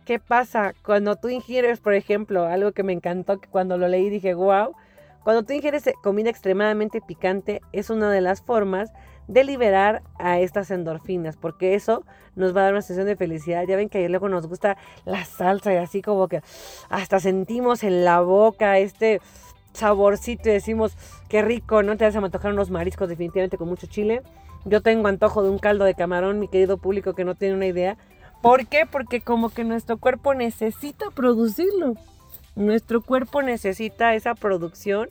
[0.06, 4.10] ¿qué pasa cuando tú ingieres, por ejemplo, algo que me encantó, que cuando lo leí
[4.10, 4.74] dije, wow,
[5.24, 8.92] cuando tú ingieres comida extremadamente picante es una de las formas
[9.28, 12.04] de liberar a estas endorfinas, porque eso
[12.36, 13.64] nos va a dar una sensación de felicidad.
[13.68, 16.42] Ya ven que luego nos gusta la salsa y así como que
[16.90, 19.22] hasta sentimos en la boca este
[19.74, 20.96] saborcito y decimos,
[21.30, 21.98] qué rico, ¿no?
[21.98, 24.24] Te vas a antojar unos mariscos definitivamente con mucho chile.
[24.66, 27.68] Yo tengo antojo de un caldo de camarón, mi querido público que no tiene una
[27.68, 27.98] idea.
[28.42, 28.86] ¿Por qué?
[28.86, 31.96] Porque como que nuestro cuerpo necesita producirlo.
[32.56, 35.10] Nuestro cuerpo necesita esa producción,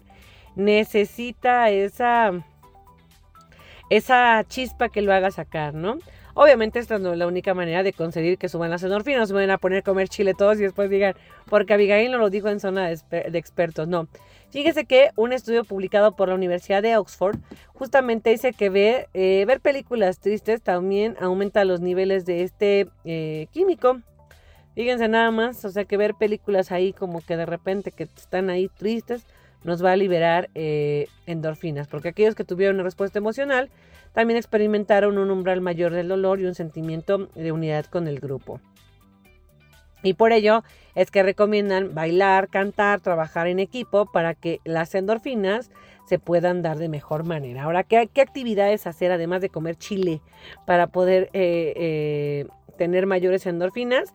[0.56, 2.32] necesita esa,
[3.90, 5.98] esa chispa que lo haga sacar, ¿no?
[6.34, 9.50] Obviamente esta no es la única manera de conseguir que suban las endorfinas, se van
[9.50, 11.14] a poner a comer chile todos y después digan,
[11.48, 14.06] porque Abigail no lo dijo en zona de, expertos, no.
[14.50, 17.38] Fíjese que un estudio publicado por la Universidad de Oxford
[17.72, 23.46] justamente dice que ver, eh, ver películas tristes también aumenta los niveles de este eh,
[23.50, 24.00] químico
[24.76, 28.50] Fíjense nada más, o sea que ver películas ahí como que de repente que están
[28.50, 29.24] ahí tristes
[29.64, 33.70] nos va a liberar eh, endorfinas, porque aquellos que tuvieron una respuesta emocional
[34.12, 38.60] también experimentaron un umbral mayor del dolor y un sentimiento de unidad con el grupo.
[40.02, 40.62] Y por ello
[40.94, 45.70] es que recomiendan bailar, cantar, trabajar en equipo para que las endorfinas
[46.06, 47.64] se puedan dar de mejor manera.
[47.64, 50.20] Ahora, ¿qué, actividades hacer además de comer chile
[50.64, 52.46] para poder eh, eh,
[52.78, 54.14] tener mayores endorfinas?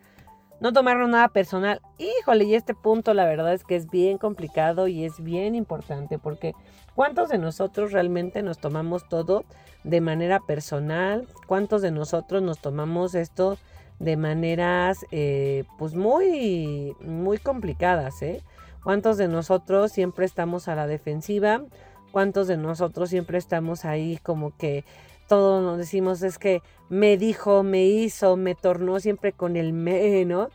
[0.62, 1.82] No tomarlo nada personal.
[1.98, 6.20] Híjole, y este punto la verdad es que es bien complicado y es bien importante
[6.20, 6.54] porque
[6.94, 9.44] ¿cuántos de nosotros realmente nos tomamos todo
[9.84, 11.28] de manera personal?
[11.48, 13.58] ¿Cuántos de nosotros nos tomamos esto
[13.98, 18.22] de maneras eh, pues muy, muy complicadas?
[18.22, 18.44] ¿eh?
[18.84, 21.64] ¿Cuántos de nosotros siempre estamos a la defensiva?
[22.12, 24.86] ¿Cuántos de nosotros siempre estamos ahí como que
[25.32, 30.26] todos nos decimos es que me dijo, me hizo, me tornó siempre con el me,
[30.26, 30.50] ¿no?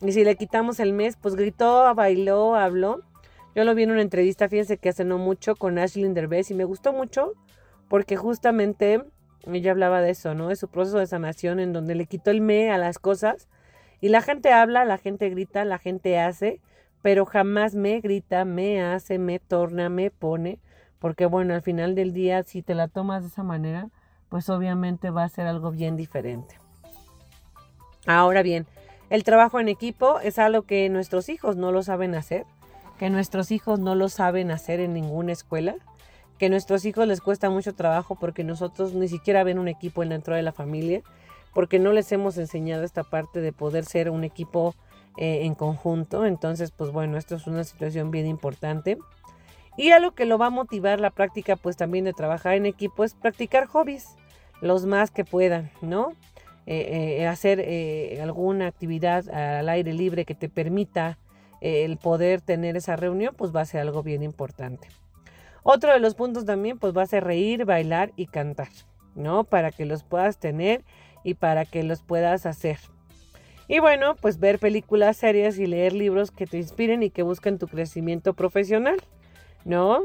[0.00, 3.00] Y si le quitamos el mes, pues gritó, bailó, habló.
[3.56, 6.54] Yo lo vi en una entrevista, fíjense que hace no mucho con Ashley Derbez y
[6.54, 7.32] me gustó mucho
[7.88, 9.02] porque justamente
[9.52, 10.50] ella hablaba de eso, ¿no?
[10.50, 13.48] De su proceso de sanación en donde le quitó el me a las cosas
[14.00, 16.60] y la gente habla, la gente grita, la gente hace,
[17.02, 20.60] pero jamás me grita, me hace, me torna, me pone,
[21.00, 23.90] porque bueno, al final del día, si te la tomas de esa manera,
[24.32, 26.58] pues obviamente va a ser algo bien diferente.
[28.06, 28.66] Ahora bien,
[29.10, 32.46] el trabajo en equipo es algo que nuestros hijos no lo saben hacer,
[32.98, 35.74] que nuestros hijos no lo saben hacer en ninguna escuela,
[36.38, 40.02] que a nuestros hijos les cuesta mucho trabajo porque nosotros ni siquiera ven un equipo
[40.02, 41.02] dentro de la familia
[41.52, 44.74] porque no les hemos enseñado esta parte de poder ser un equipo
[45.18, 46.24] eh, en conjunto.
[46.24, 48.96] Entonces, pues bueno, esto es una situación bien importante.
[49.76, 52.64] Y a lo que lo va a motivar la práctica, pues también de trabajar en
[52.64, 54.16] equipo, es practicar hobbies,
[54.62, 56.12] los más que puedan, ¿no?
[56.64, 57.60] Eh, eh, hacer
[58.22, 61.18] alguna actividad al aire libre que te permita
[61.60, 64.88] el poder tener esa reunión, pues va a ser algo bien importante.
[65.62, 68.68] Otro de los puntos también, pues va a ser reír, bailar y cantar,
[69.14, 69.44] ¿no?
[69.44, 70.82] Para que los puedas tener
[71.22, 72.78] y para que los puedas hacer.
[73.68, 77.58] Y bueno, pues ver películas, series y leer libros que te inspiren y que busquen
[77.58, 78.96] tu crecimiento profesional,
[79.64, 80.02] ¿no?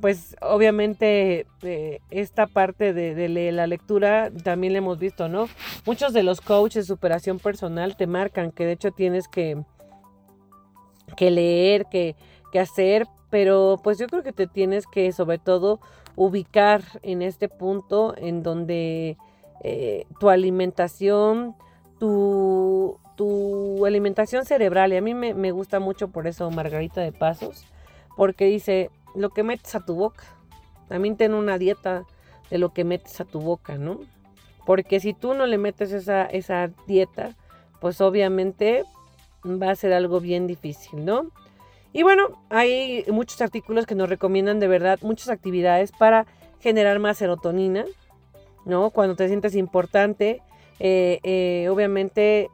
[0.00, 5.48] Pues obviamente eh, esta parte de, la lectura también la hemos visto, ¿no?
[5.86, 9.62] Muchos de los coaches de superación personal te marcan que de hecho tienes que,
[11.16, 12.16] que leer, que,
[12.52, 15.80] que hacer, pero pues yo creo que te tienes que sobre todo
[16.16, 19.16] ubicar en este punto en donde
[19.62, 21.54] eh, tu alimentación,
[21.98, 24.92] tu, tu, alimentación cerebral.
[24.92, 27.66] Y a mí me, me, gusta mucho por eso Margarita de Pasos,
[28.16, 30.24] porque dice, lo que metes a tu boca.
[30.88, 32.04] También ten una dieta
[32.50, 34.00] de lo que metes a tu boca, ¿no?
[34.64, 37.36] Porque si tú no le metes esa, esa dieta,
[37.80, 38.84] pues obviamente
[39.44, 41.30] va a ser algo bien difícil, ¿no?
[41.92, 46.26] Y bueno, hay muchos artículos que nos recomiendan de verdad muchas actividades para
[46.60, 47.84] generar más serotonina,
[48.64, 48.90] ¿no?
[48.90, 50.42] Cuando te sientes importante,
[50.78, 52.50] eh, eh, obviamente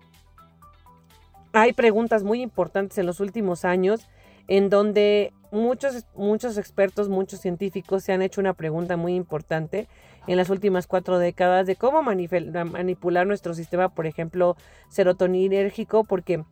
[1.53, 4.09] hay preguntas muy importantes en los últimos años
[4.49, 9.89] en donde muchos, muchos expertos, muchos científicos se han hecho una pregunta muy importante
[10.27, 14.57] en las últimas cuatro décadas de cómo manipular nuestro sistema, por ejemplo,
[14.89, 16.45] serotoninérgico, porque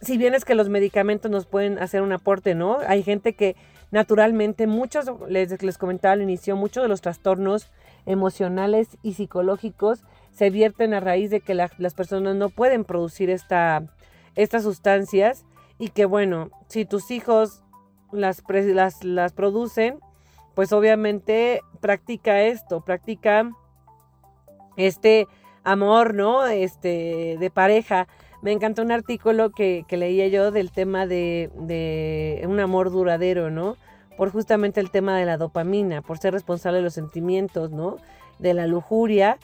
[0.00, 2.78] si bien es que los medicamentos nos pueden hacer un aporte, ¿no?
[2.86, 3.56] Hay gente que
[3.90, 7.70] naturalmente, muchos, les, les comentaba al inicio, muchos de los trastornos
[8.04, 13.84] emocionales y psicológicos se vierten a raíz de que las personas no pueden producir esta,
[14.34, 15.44] estas sustancias
[15.78, 17.62] y que bueno, si tus hijos
[18.12, 19.98] las, las, las producen,
[20.54, 23.50] pues obviamente practica esto, practica
[24.76, 25.26] este
[25.64, 26.46] amor, ¿no?
[26.46, 28.08] Este de pareja.
[28.42, 33.50] Me encantó un artículo que, que leía yo del tema de, de, un amor duradero,
[33.50, 33.76] ¿no?
[34.16, 37.98] por justamente el tema de la dopamina, por ser responsable de los sentimientos, ¿no?
[38.38, 39.38] De la lujuria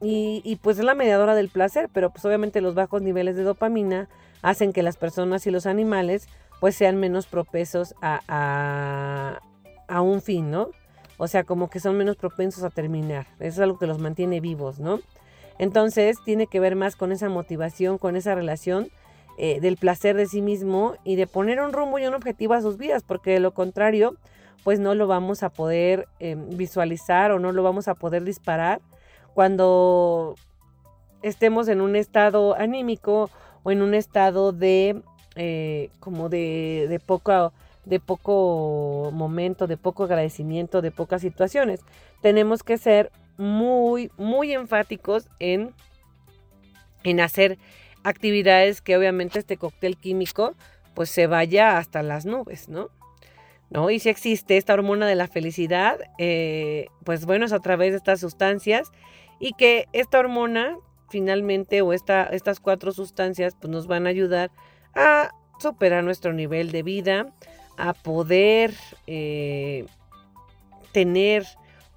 [0.00, 4.08] y, pues es la mediadora del placer, pero pues obviamente los bajos niveles de dopamina
[4.42, 6.28] hacen que las personas y los animales
[6.60, 9.40] pues sean menos propensos a, a,
[9.86, 10.70] a un fin, ¿no?
[11.16, 13.26] O sea, como que son menos propensos a terminar.
[13.40, 15.00] Eso es algo que los mantiene vivos, ¿no?
[15.58, 18.88] Entonces tiene que ver más con esa motivación, con esa relación
[19.36, 22.60] eh, del placer de sí mismo y de poner un rumbo y un objetivo a
[22.60, 24.16] sus vidas, porque de lo contrario,
[24.64, 28.80] pues no lo vamos a poder eh, visualizar o no lo vamos a poder disparar
[29.34, 30.34] cuando
[31.22, 33.30] estemos en un estado anímico
[33.68, 35.02] o en un estado de
[35.36, 37.52] eh, como de, de poco
[37.84, 41.80] de poco momento, de poco agradecimiento, de pocas situaciones.
[42.22, 45.74] Tenemos que ser muy, muy enfáticos en,
[47.04, 47.58] en hacer
[48.04, 50.54] actividades que obviamente este cóctel químico
[50.94, 52.88] pues se vaya hasta las nubes, ¿no?
[53.70, 53.90] ¿No?
[53.90, 57.98] Y si existe esta hormona de la felicidad, eh, pues bueno, es a través de
[57.98, 58.90] estas sustancias
[59.38, 60.78] y que esta hormona
[61.08, 64.50] finalmente o esta, estas cuatro sustancias pues nos van a ayudar
[64.94, 67.26] a superar nuestro nivel de vida,
[67.76, 68.74] a poder
[69.06, 69.86] eh,
[70.92, 71.44] tener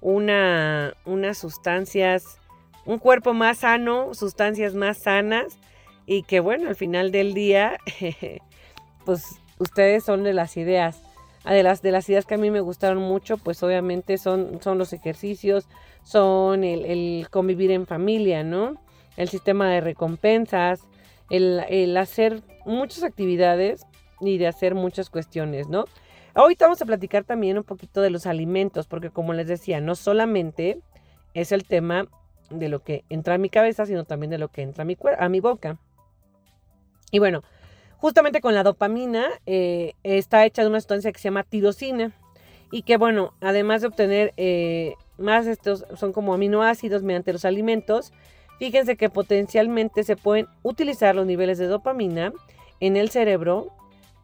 [0.00, 2.38] una, unas sustancias,
[2.84, 5.58] un cuerpo más sano, sustancias más sanas
[6.06, 7.78] y que bueno, al final del día,
[9.04, 9.24] pues
[9.58, 11.00] ustedes son de las ideas.
[11.44, 14.78] De las, de las ideas que a mí me gustaron mucho, pues obviamente son, son
[14.78, 15.66] los ejercicios,
[16.04, 18.80] son el, convivir en familia, ¿no?
[19.16, 20.86] El sistema de recompensas,
[21.30, 23.86] el, hacer muchas actividades
[24.20, 25.84] y de hacer muchas cuestiones, ¿no?
[26.34, 29.94] Ahorita vamos a platicar también un poquito de los alimentos, porque como les decía, no
[29.94, 30.80] solamente
[31.34, 32.06] es el tema
[32.50, 34.96] de lo que entra a mi cabeza, sino también de lo que entra a mi,
[35.18, 35.78] a mi boca.
[37.10, 37.42] Y bueno,
[37.98, 42.12] justamente con la dopamina eh, está hecha de una sustancia que se llama tirosina
[42.70, 48.12] y que bueno, además de obtener eh, más estos son como aminoácidos mediante los alimentos,
[48.62, 52.32] fíjense que potencialmente se pueden utilizar los niveles de dopamina
[52.78, 53.72] en el cerebro,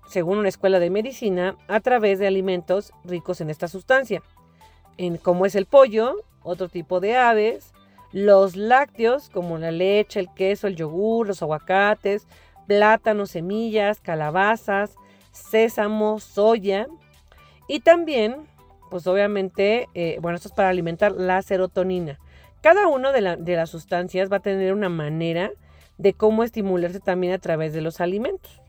[0.09, 4.22] según una escuela de medicina, a través de alimentos ricos en esta sustancia,
[4.97, 6.14] en, como es el pollo,
[6.45, 7.72] otro tipo de aves,
[8.12, 12.28] los lácteos como la leche, el queso, el yogur, los aguacates,
[12.68, 14.95] plátanos, semillas, calabazas,
[15.32, 16.86] sésamo, soya
[17.66, 18.36] y también,
[18.89, 22.20] pues obviamente, eh, bueno, esto es para alimentar la serotonina.
[22.61, 23.21] Cada una de,
[23.57, 25.51] las sustancias va a tener una manera
[25.97, 28.61] de cómo estimularse también a través de los alimentos.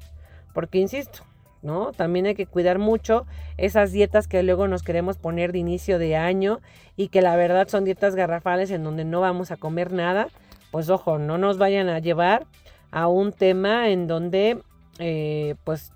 [0.54, 1.24] Porque, insisto,
[1.62, 1.92] ¿no?
[1.92, 3.26] También hay que cuidar mucho
[3.58, 6.60] esas dietas que luego nos queremos poner de inicio de año
[6.96, 10.28] y que la verdad son dietas garrafales en donde no vamos a comer nada.
[10.72, 12.46] Pues ojo, no nos vayan a llevar
[12.92, 14.62] a un tema en donde,
[15.00, 15.92] eh, pues,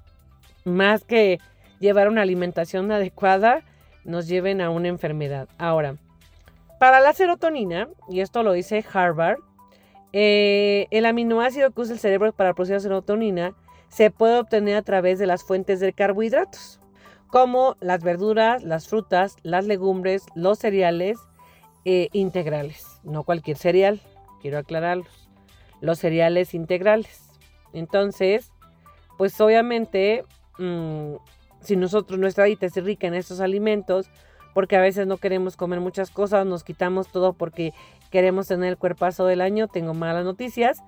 [0.66, 1.40] más que
[1.80, 3.62] llevar una alimentación adecuada,
[4.04, 5.48] nos lleven a una enfermedad.
[5.58, 5.98] Ahora,
[6.84, 9.38] para la serotonina, y esto lo dice Harvard,
[10.12, 13.56] eh, el aminoácido que usa el cerebro para producir serotonina
[13.88, 16.82] se puede obtener a través de las fuentes de carbohidratos,
[17.28, 21.18] como las verduras, las frutas, las legumbres, los cereales
[21.86, 24.02] eh, integrales, no cualquier cereal,
[24.42, 25.30] quiero aclararlos,
[25.80, 27.32] los cereales integrales.
[27.72, 28.52] Entonces,
[29.18, 30.26] pues obviamente,
[30.60, 31.14] mm,
[31.62, 34.10] si nosotros, nuestra dieta es rica en estos alimentos,
[34.54, 37.74] porque a veces no queremos comer muchas cosas, nos quitamos todo porque
[38.12, 40.80] queremos tener el cuerpazo del año, tengo malas noticias,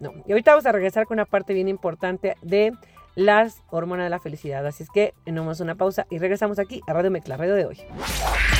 [0.00, 0.12] no.
[0.26, 2.72] Y ahorita vamos a regresar con una parte bien importante de
[3.14, 4.66] las hormonas de la felicidad.
[4.66, 7.78] Así es que tomamos una pausa y regresamos aquí a Radio Mecla, radio de hoy.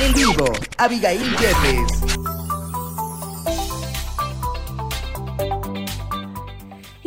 [0.01, 0.45] En vivo,
[0.77, 2.52] Abigail Jeffres.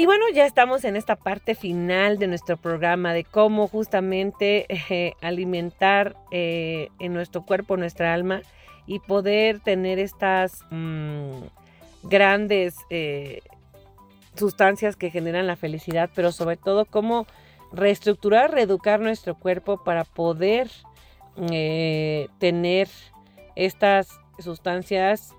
[0.07, 5.15] Y bueno, ya estamos en esta parte final de nuestro programa de cómo justamente eh,
[5.21, 8.43] alimentar eh, en nuestro cuerpo, nuestra alma
[8.87, 11.41] y poder tener estas mmm,
[12.05, 13.41] grandes eh,
[14.37, 17.27] sustancias que generan la felicidad, pero sobre todo cómo
[17.73, 20.71] reestructurar, reeducar nuestro cuerpo para poder
[22.39, 22.89] tener
[23.57, 25.35] estas sustancias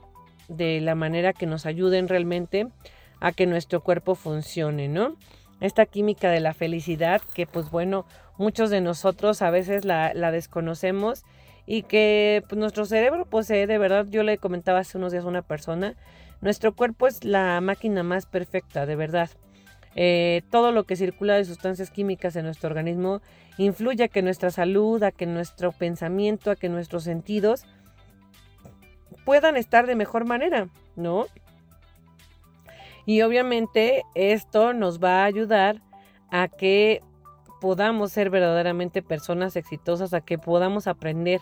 [0.49, 2.67] de la manera que nos ayuden realmente
[3.19, 5.15] a que nuestro cuerpo funcione, ¿no?
[5.59, 8.05] Esta química de la felicidad que pues bueno,
[8.37, 11.23] muchos de nosotros a veces la, desconocemos
[11.65, 15.27] y que pues, nuestro cerebro posee de verdad, yo le comentaba hace unos días a
[15.27, 15.95] una persona,
[16.41, 19.29] nuestro cuerpo es la máquina más perfecta, de verdad.
[19.95, 23.21] Eh, todo lo que circula de sustancias químicas en nuestro organismo
[23.57, 27.65] influye a que nuestra salud, a que nuestro pensamiento, a que nuestros sentidos
[29.25, 31.25] puedan estar de mejor manera, ¿no?
[33.07, 35.81] Y obviamente esto nos va a ayudar
[36.29, 37.01] a que
[37.61, 41.39] podamos ser verdaderamente personas exitosas, a que podamos aprender,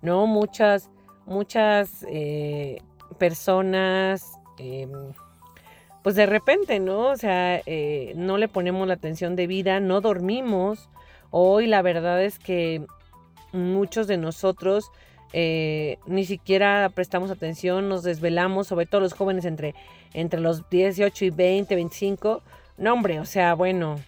[0.00, 0.26] ¿no?
[0.26, 0.90] Muchas,
[1.26, 2.80] muchas eh,
[3.18, 4.24] personas,
[4.56, 4.90] em,
[6.02, 7.10] pues de repente, ¿no?
[7.10, 10.88] O sea, eh, no le ponemos la atención debida, no dormimos.
[11.30, 12.86] Hoy la verdad es que
[13.52, 14.90] muchos de nosotros
[15.32, 19.74] eh, ni siquiera prestamos atención, nos desvelamos, sobre todo los jóvenes entre,
[20.14, 22.42] entre los 18 y 20, 25.
[22.78, 24.00] No, hombre, o sea, bueno,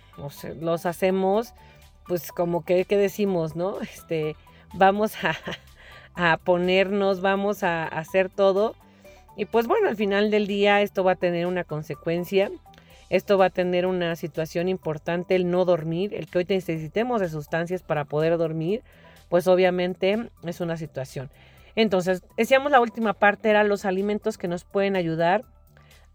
[0.61, 1.55] los hacemos,
[2.07, 3.81] pues como que, ¿qué decimos, no?
[3.81, 4.37] Este,
[4.75, 5.37] vamos a,
[6.14, 8.75] a ponernos, vamos a hacer todo
[9.37, 12.51] y pues bueno, al final del día esto va a tener una consecuencia,
[13.11, 17.29] esto va a tener una situación importante, el no dormir, el que hoy necesitemos de
[17.29, 18.83] sustancias para poder dormir,
[19.29, 21.31] pues obviamente es una situación.
[21.77, 25.45] Entonces, decíamos la última parte era los alimentos que nos pueden ayudar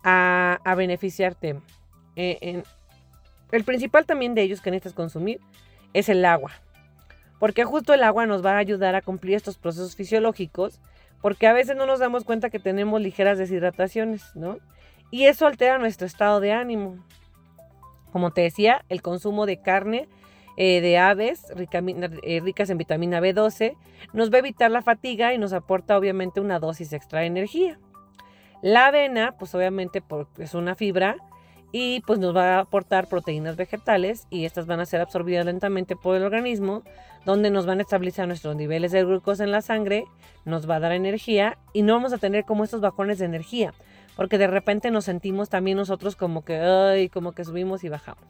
[0.04, 1.60] a, beneficiarte.
[2.16, 2.64] Eh,
[3.52, 5.40] el principal también de ellos que necesitas consumir
[5.94, 6.52] es el agua.
[7.40, 10.82] Porque justo el agua nos va a ayudar a cumplir estos procesos fisiológicos
[11.22, 14.58] porque a veces no nos damos cuenta que tenemos ligeras deshidrataciones, ¿no?
[15.12, 17.04] Y eso altera nuestro estado de ánimo.
[18.12, 20.08] Como te decía, el consumo de carne
[20.62, 23.78] eh, de aves eh, ricas en vitamina B12
[24.12, 27.80] nos va a evitar la fatiga y nos aporta obviamente una dosis extra de energía.
[28.62, 30.04] La avena, pues obviamente
[30.38, 31.16] es una fibra
[31.72, 35.96] y pues nos va a aportar proteínas vegetales y estas van a ser absorbidas lentamente
[35.96, 36.84] por el organismo,
[37.26, 40.04] donde nos van a estabilizar nuestros niveles de glucosa en la sangre,
[40.44, 43.74] nos va a dar energía y no vamos a tener como estos bajones de energía,
[44.18, 48.28] porque de repente nos sentimos también nosotros como que, ay, como que subimos y bajamos.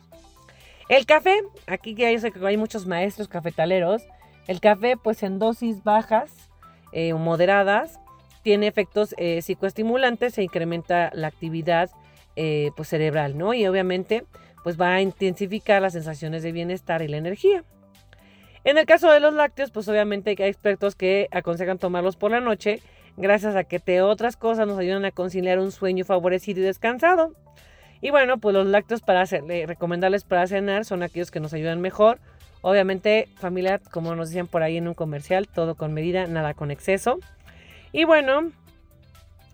[0.90, 4.02] El café, aquí que hay muchos maestros cafetaleros,
[4.48, 6.50] el café pues en dosis bajas
[6.92, 8.00] eh, o moderadas
[8.42, 11.92] tiene efectos eh, psicoestimulantes e incrementa la actividad
[12.36, 13.54] eh, pues cerebral, ¿no?
[13.54, 14.26] Y obviamente
[14.64, 17.64] pues va a intensificar las sensaciones de bienestar y la energía.
[18.64, 22.42] En el caso de los lácteos, pues obviamente hay expertos que aconsejan tomarlos por la
[22.42, 22.82] noche
[23.16, 27.36] gracias a que te otras cosas nos ayudan a conciliar un sueño favorecido y descansado.
[28.02, 31.82] Y bueno, pues los lácteos para hacer, recomendables para cenar son aquellos que nos ayudan
[31.82, 32.20] mejor.
[32.62, 36.72] Obviamente, familia, como nos decían por ahí en un comercial, todo con medida, nada con
[36.72, 37.20] exceso.
[37.92, 38.52] Y bueno,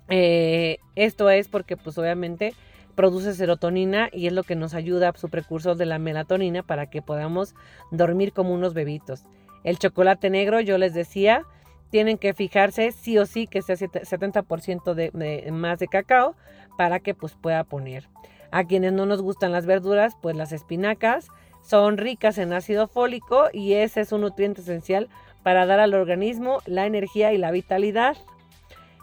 [0.09, 2.53] eh, esto es porque pues obviamente
[2.95, 7.01] produce serotonina y es lo que nos ayuda, su precursor de la melatonina, para que
[7.01, 7.55] podamos
[7.91, 9.23] dormir como unos bebitos.
[9.63, 11.43] El chocolate negro, yo les decía,
[11.89, 16.35] tienen que fijarse sí o sí que sea 70% de, más de cacao
[16.77, 18.07] para que pues pueda poner.
[18.55, 21.27] A quienes no nos gustan las verduras, pues las espinacas
[21.61, 25.09] son ricas en ácido fólico y ese es un nutriente esencial
[25.43, 28.15] para dar al organismo la energía y la vitalidad.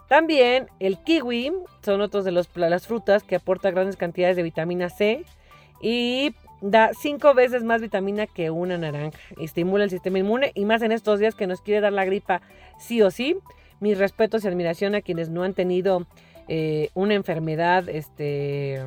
[0.09, 5.23] También el kiwi son otros de las frutas que aportan grandes cantidades de vitamina C
[5.83, 9.19] y da cinco veces más vitamina que una naranja.
[9.39, 12.41] Estimula el sistema inmune y más en estos días que nos quiere dar la gripa
[12.79, 13.37] sí o sí.
[13.81, 16.07] Mis respetos y admiración a quienes no han tenido
[16.49, 18.81] eh, una enfermedad este,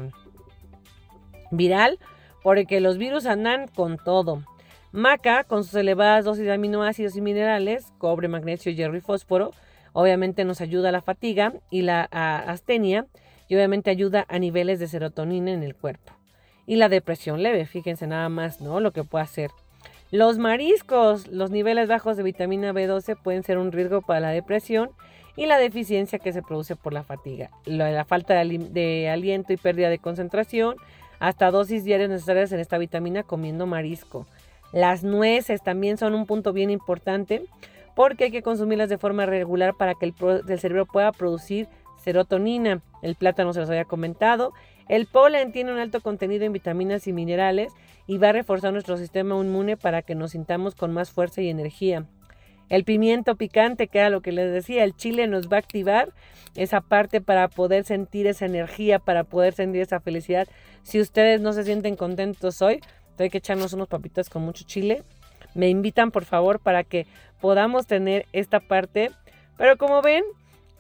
[1.51, 1.99] viral,
[2.43, 4.43] porque los virus andan con todo.
[4.91, 9.51] Maca, con sus elevadas dosis de aminoácidos y minerales, cobre, magnesio, hierro y fósforo,
[9.93, 13.05] obviamente nos ayuda a la fatiga y la astenia
[13.47, 16.13] y obviamente ayuda a niveles de serotonina en el cuerpo.
[16.65, 18.79] Y la depresión leve, fíjense nada más, ¿no?
[18.79, 19.51] Lo que puede hacer.
[20.11, 24.91] Los mariscos, los niveles bajos de vitamina B12 pueden ser un riesgo para la depresión
[25.35, 29.57] y la deficiencia que se produce por la fatiga, la, falta de, de, aliento y
[29.57, 30.75] pérdida de concentración,
[31.19, 34.25] hasta dosis diarias necesarias en esta vitamina comiendo marisco.
[34.71, 37.43] Las nueces también son un punto bien importante
[37.95, 41.67] porque hay que consumirlas de forma regular para que el, cerebro pueda producir
[42.03, 42.81] serotonina.
[43.01, 44.53] El plátano se los había comentado.
[44.89, 47.73] El polen tiene un alto contenido en vitaminas y minerales
[48.05, 51.49] y va a reforzar nuestro sistema inmune para que nos sintamos con más fuerza y
[51.49, 52.05] energía.
[52.69, 56.09] El pimiento picante, que era lo que les decía, el chile nos va a activar
[56.55, 60.47] esa parte para poder sentir esa energía, para poder sentir esa felicidad.
[60.83, 62.79] Si ustedes no se sienten contentos hoy,
[63.17, 65.03] hay que echarnos unos papitas con mucho chile
[65.55, 67.07] me invitan por favor para que
[67.41, 69.09] podamos tener esta parte.
[69.57, 70.23] Pero como ven,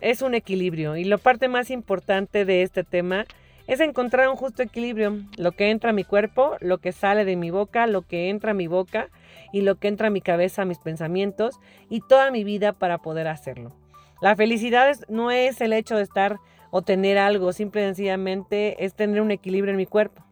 [0.01, 3.25] es un equilibrio y la parte más importante de este tema
[3.65, 5.17] es encontrar un justo equilibrio.
[5.37, 8.51] Lo que entra a mi cuerpo, lo que sale de mi boca, lo que entra
[8.51, 9.09] a mi boca
[9.55, 13.29] y lo que entra a mi cabeza, mis pensamientos y toda mi vida para poder
[13.29, 13.71] hacerlo.
[14.19, 16.39] La felicidad no es el hecho de estar
[16.71, 20.25] o tener algo, simple y sencillamente es tener un equilibrio en mi cuerpo.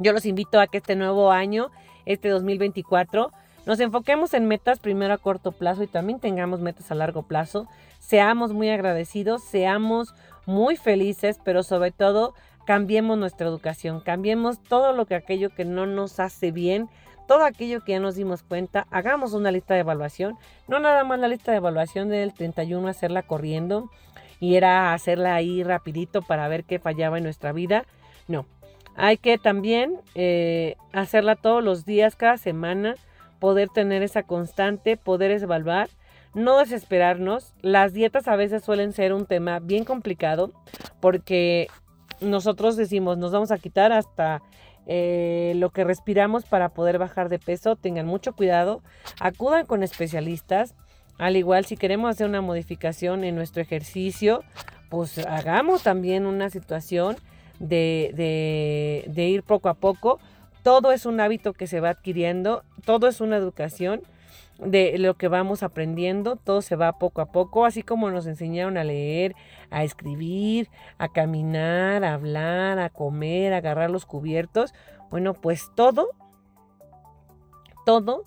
[0.00, 1.70] Yo los invito a que este nuevo año,
[2.06, 3.30] este 2024,
[3.66, 7.68] nos enfoquemos en metas primero a corto plazo y también tengamos metas a largo plazo.
[8.00, 10.12] Seamos muy agradecidos, seamos
[10.44, 12.34] muy felices, pero sobre todo
[12.66, 16.88] cambiemos nuestra educación, cambiemos todo lo que aquello que no nos hace bien,
[17.26, 20.36] todo aquello que ya nos dimos cuenta, hagamos una lista de evaluación,
[20.68, 23.90] no nada más la lista de evaluación del 31 hacerla corriendo
[24.40, 27.84] y era hacerla ahí rapidito para ver qué fallaba en nuestra vida,
[28.28, 28.46] no,
[28.96, 32.94] hay que también eh, hacerla todos los días, cada semana,
[33.40, 35.88] poder tener esa constante, poder evaluar,
[36.34, 37.52] no desesperarnos.
[37.60, 40.52] Las dietas a veces suelen ser un tema bien complicado
[41.00, 41.68] porque
[42.20, 44.42] nosotros decimos, nos vamos a quitar hasta
[44.86, 47.76] eh, lo que respiramos para poder bajar de peso.
[47.76, 48.82] Tengan mucho cuidado,
[49.20, 50.74] acudan con especialistas.
[51.18, 54.42] Al igual, si queremos hacer una modificación en nuestro ejercicio,
[54.90, 57.16] pues hagamos también una situación
[57.58, 60.18] de, de, de ir poco a poco
[60.64, 64.00] todo es un hábito que se va adquiriendo, todo es una educación
[64.58, 68.76] de lo que vamos aprendiendo, todo se va poco a poco, así como nos enseñaron
[68.76, 69.34] a leer,
[69.70, 74.72] a escribir, a caminar, a hablar, a comer, a agarrar los cubiertos.
[75.10, 76.10] Bueno, pues todo,
[77.84, 78.24] todo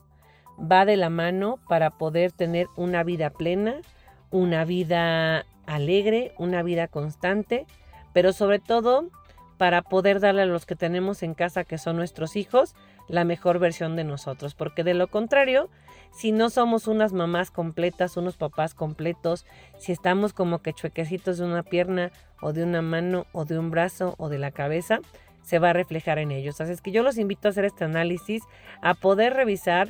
[0.59, 3.81] va de la mano para poder tener una vida plena,
[4.29, 7.65] una vida alegre, una vida constante,
[8.13, 9.09] pero sobre todo
[9.57, 12.75] para poder darle a los que tenemos en casa, que son nuestros hijos,
[13.07, 14.53] la mejor versión de nosotros.
[14.53, 15.69] Porque de lo contrario,
[16.11, 19.45] si no somos unas mamás completas, unos papás completos,
[19.77, 23.71] si estamos como que chuequecitos de una pierna o de una mano o de un
[23.71, 24.99] brazo o de la cabeza,
[25.43, 26.59] se va a reflejar en ellos.
[26.59, 28.43] Así es que yo los invito a hacer este análisis,
[28.81, 29.89] a poder revisar,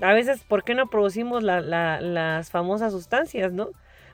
[0.00, 3.70] a veces, ¿por qué no producimos las famosas sustancias, no?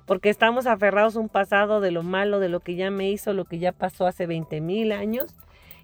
[0.09, 3.35] porque estamos aferrados a un pasado de lo malo, de lo que ya me hizo,
[3.35, 5.37] lo que ya pasó hace 20 mil años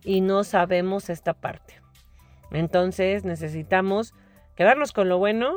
[0.03, 1.83] y no sabemos esta parte.
[2.51, 4.15] Entonces necesitamos
[4.57, 5.53] quedarnos con lo bueno,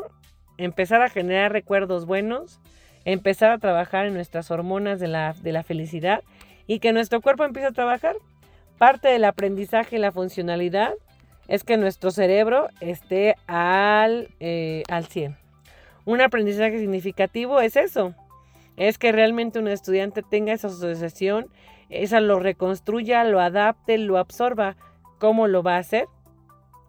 [0.58, 2.60] empezar a generar recuerdos buenos,
[3.06, 6.24] empezar a trabajar en nuestras hormonas de la, de la felicidad
[6.68, 8.16] y que nuestro cuerpo empiece a trabajar.
[8.78, 10.94] Parte del aprendizaje y la funcionalidad
[11.48, 15.38] es que nuestro cerebro esté al, eh, al 100.
[16.06, 18.14] Un aprendizaje significativo es eso,
[18.76, 21.48] es que realmente un estudiante tenga esa asociación,
[21.90, 24.76] esa lo reconstruya, lo adapte, lo absorba.
[25.20, 26.06] ¿Cómo lo va a hacer?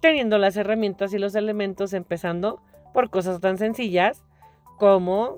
[0.00, 2.60] Teniendo las herramientas y los elementos, empezando
[2.92, 4.24] por cosas tan sencillas
[4.78, 5.36] como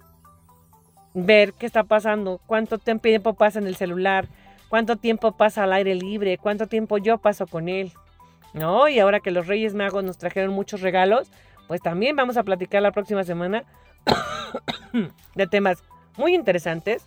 [1.14, 4.28] ver qué está pasando, cuánto tiempo pasa en el celular,
[4.68, 7.92] cuánto tiempo pasa al aire libre, cuánto tiempo yo paso con él.
[8.52, 8.88] ¿No?
[8.88, 11.30] Y ahora que los Reyes Magos nos trajeron muchos regalos,
[11.68, 13.64] pues también vamos a platicar la próxima semana
[15.36, 15.84] de temas
[16.16, 17.06] muy interesantes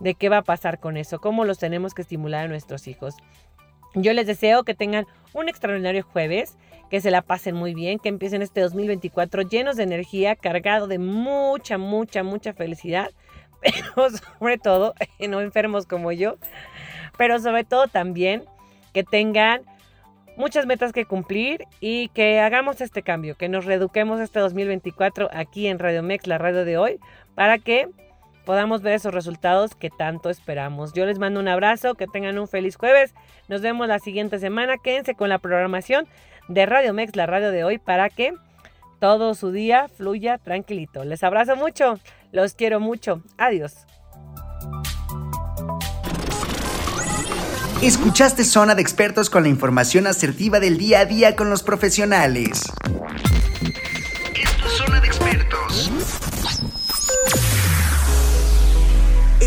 [0.00, 3.16] de qué va a pasar con eso, cómo los tenemos que estimular a nuestros hijos.
[3.94, 6.56] Yo les deseo que tengan un extraordinario jueves,
[6.90, 10.98] que se la pasen muy bien, que empiecen este 2024 llenos de energía, cargado de
[10.98, 13.10] mucha, mucha, mucha felicidad,
[13.60, 14.94] pero sobre todo,
[15.28, 16.36] no enfermos como yo,
[17.16, 18.44] pero sobre todo también
[18.94, 19.62] que tengan
[20.36, 25.66] muchas metas que cumplir y que hagamos este cambio, que nos reeduquemos este 2024 aquí
[25.66, 27.00] en Radio Mex, la radio de hoy,
[27.34, 27.88] para que
[28.48, 30.94] podamos ver esos resultados que tanto esperamos.
[30.94, 33.14] Yo les mando un abrazo, que tengan un feliz jueves.
[33.48, 34.78] Nos vemos la siguiente semana.
[34.78, 36.06] Quédense con la programación
[36.48, 38.34] de Radio Mex, la radio de hoy, para que
[38.98, 41.04] todo su día fluya tranquilito.
[41.04, 41.98] Les abrazo mucho,
[42.32, 43.22] los quiero mucho.
[43.36, 43.74] Adiós.
[47.80, 52.64] Escuchaste Zona de Expertos con la información asertiva del día a día con los profesionales.